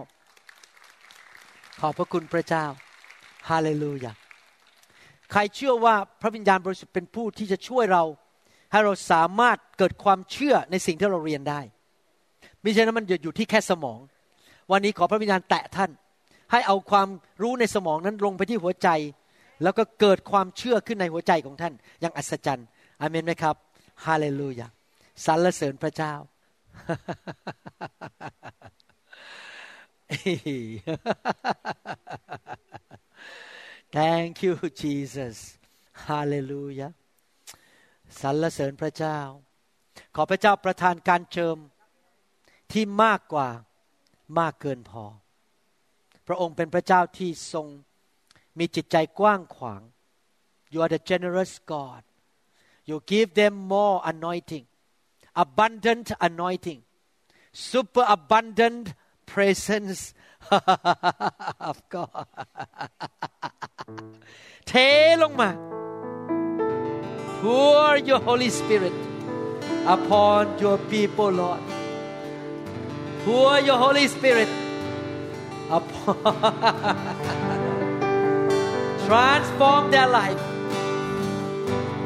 [1.80, 2.64] ขอบพระคุณพระเจ้า
[3.48, 4.12] ฮาเลลูยา
[5.30, 8.04] ใครเชื่อว่าพระวิญญาณบริสุทธิ์เป็นผู้ที่จะช่วยเรา
[8.70, 11.60] ให้เราสามารถเกิดความเชื่อในสิ่งที่เราเรียนได้
[12.62, 13.98] มิใช่นั้นมันอยู่ที่แค่สมอง
[14.70, 15.90] วันนี้ขอพระวิญญาณแตะท่าน
[16.52, 17.08] ให้เอาความ
[17.42, 18.88] รู้ในสมองนั้นลงไปที่หัวใจ
[19.62, 22.66] แล้วก็เกิดความเชื่อขึ้นในหัวใจของท่าน อย่างอัศจรรย์
[23.00, 23.56] อเมนไหมครับ
[24.06, 24.66] ฮาเลลูยา
[25.24, 26.14] สรรเสริญพระเจ้า
[33.96, 35.36] Thank you Jesus
[36.06, 36.92] Hallelujah
[38.20, 39.18] สรรเสริญพระเจ้า
[40.14, 41.56] ขอพระเจ้าประทานการเจิม
[42.72, 43.48] ที่มากกว่า
[44.38, 45.04] มากเกินพอ
[46.26, 47.66] พระองค์เป็นพระเจ้าที่ทรง
[48.58, 49.82] มีจิตใจกว้างขวาง
[50.72, 52.02] You are the generous God
[52.88, 54.64] You give them more anointing
[55.44, 56.80] abundant anointing
[57.52, 58.86] super abundant
[59.32, 60.00] presence
[61.70, 62.26] of God
[64.68, 64.72] เท
[65.22, 65.50] ลงมา
[67.41, 68.95] pour your Holy Spirit
[69.95, 71.63] upon your people Lord
[73.25, 74.49] pour your Holy Spirit
[75.77, 76.15] upon
[79.07, 80.41] transform their life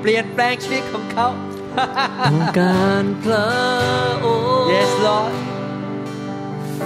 [0.01, 1.27] เปลี่ยนแปลงชีวิตของเขา
[2.59, 3.49] การพระ
[4.25, 4.27] อ
[4.61, 5.33] งค์ Yes Lord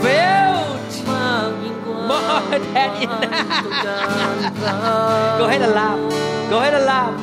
[0.03, 3.21] filled มากยิ่งกว่า more than enough
[3.63, 4.01] ต้องกา
[4.35, 4.77] รพระ
[5.39, 6.01] Go ahead and laugh
[6.51, 7.15] Go ahead and laugh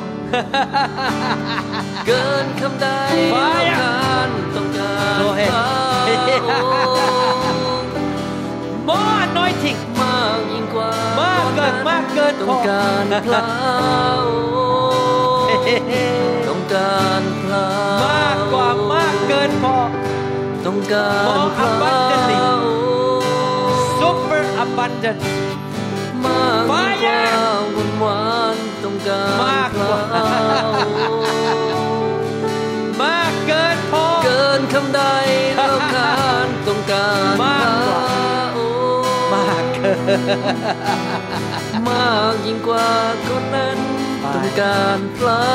[2.08, 2.88] เกินคำใด
[3.34, 5.64] Fire ต้องการ Go พ ahead ระ
[6.64, 6.68] อ
[7.52, 7.92] งค์
[8.88, 13.64] more anointing มากยิ่งกว่ามากเกินมากเกินต้พองอการพระอ
[14.24, 14.36] งค์
[16.48, 17.68] ต้องการพระ
[18.06, 19.78] มากกว่ามากเกินพอ
[20.66, 21.10] ต้องกา
[21.46, 22.68] รพระ More abundantly องค์
[24.00, 25.20] super abundant
[26.26, 27.26] มากกว่า Fire
[27.76, 28.24] วันวา
[28.56, 30.24] น ต้องการมากกว่าพระ
[30.66, 30.96] องค์
[33.02, 35.02] มากเกินพอเกินคำใด
[35.60, 36.16] ต้องกา
[36.46, 38.60] รต้องการมากกว่าพระอ
[39.02, 40.34] งค์มากเกิน
[41.88, 42.90] มากยิ่งกว่า
[43.28, 43.78] คนนั้น
[44.24, 45.46] Fire ต้องการพระ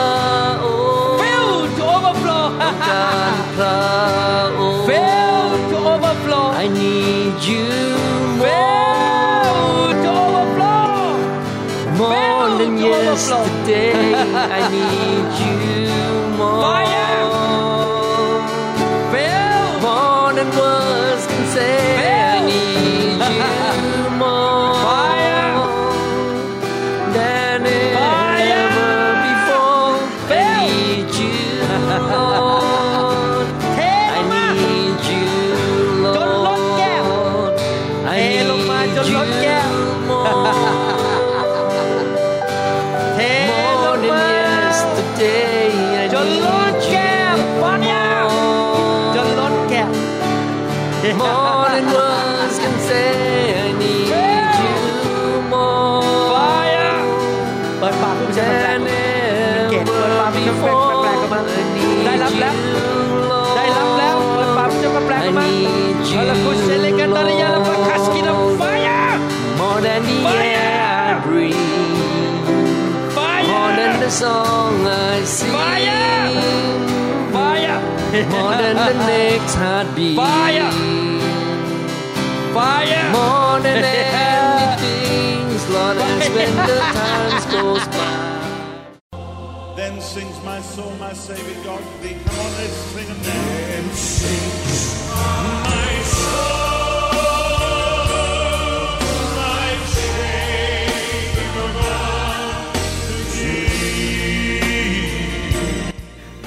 [0.64, 0.66] อ
[1.12, 3.80] งค์ fill to overflow ต้องการพระ
[4.58, 7.66] องค์ fill to overflow I need you
[8.42, 8.89] fill
[12.88, 17.09] yesterday I need you more Fire.
[78.92, 80.16] the next heartbeat.
[80.16, 80.70] Fire!
[82.54, 83.12] Fire!
[83.12, 88.16] More than anything, as long as when the times goes by.
[89.76, 92.16] Then sings my soul, my saving God thee.
[92.24, 93.44] Come on, let's sing it now.
[93.70, 96.79] Then sings my soul.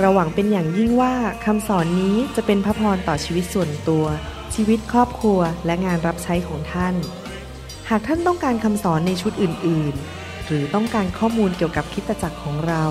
[0.06, 1.14] เราหวังเป็นอย่างยิ่งว่า
[1.46, 4.06] คำสอนนี้จะเป็นพระพรต่อชีวิตส่วนตัว
[4.56, 6.96] ชีวิตครอบครัวและงานรับใช้ของท่าน
[7.90, 12.84] หากท่านต้องการคำสอนในชุดอื่น ๆ หรือต้องการข้อมูลเกี่ยวกับคริสตจักรของเรา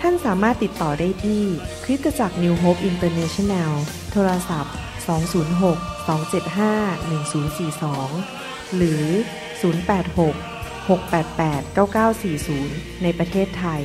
[0.00, 1.42] ท่านสามารถติดต่อได้ที่
[1.84, 3.72] คริสตจักร New Hope International
[4.12, 4.74] โทรศัพท์
[5.46, 7.12] 206 275
[7.90, 9.04] 1042 หรือ
[9.70, 11.76] 086 688
[12.56, 13.84] 9940 ในประเทศไทย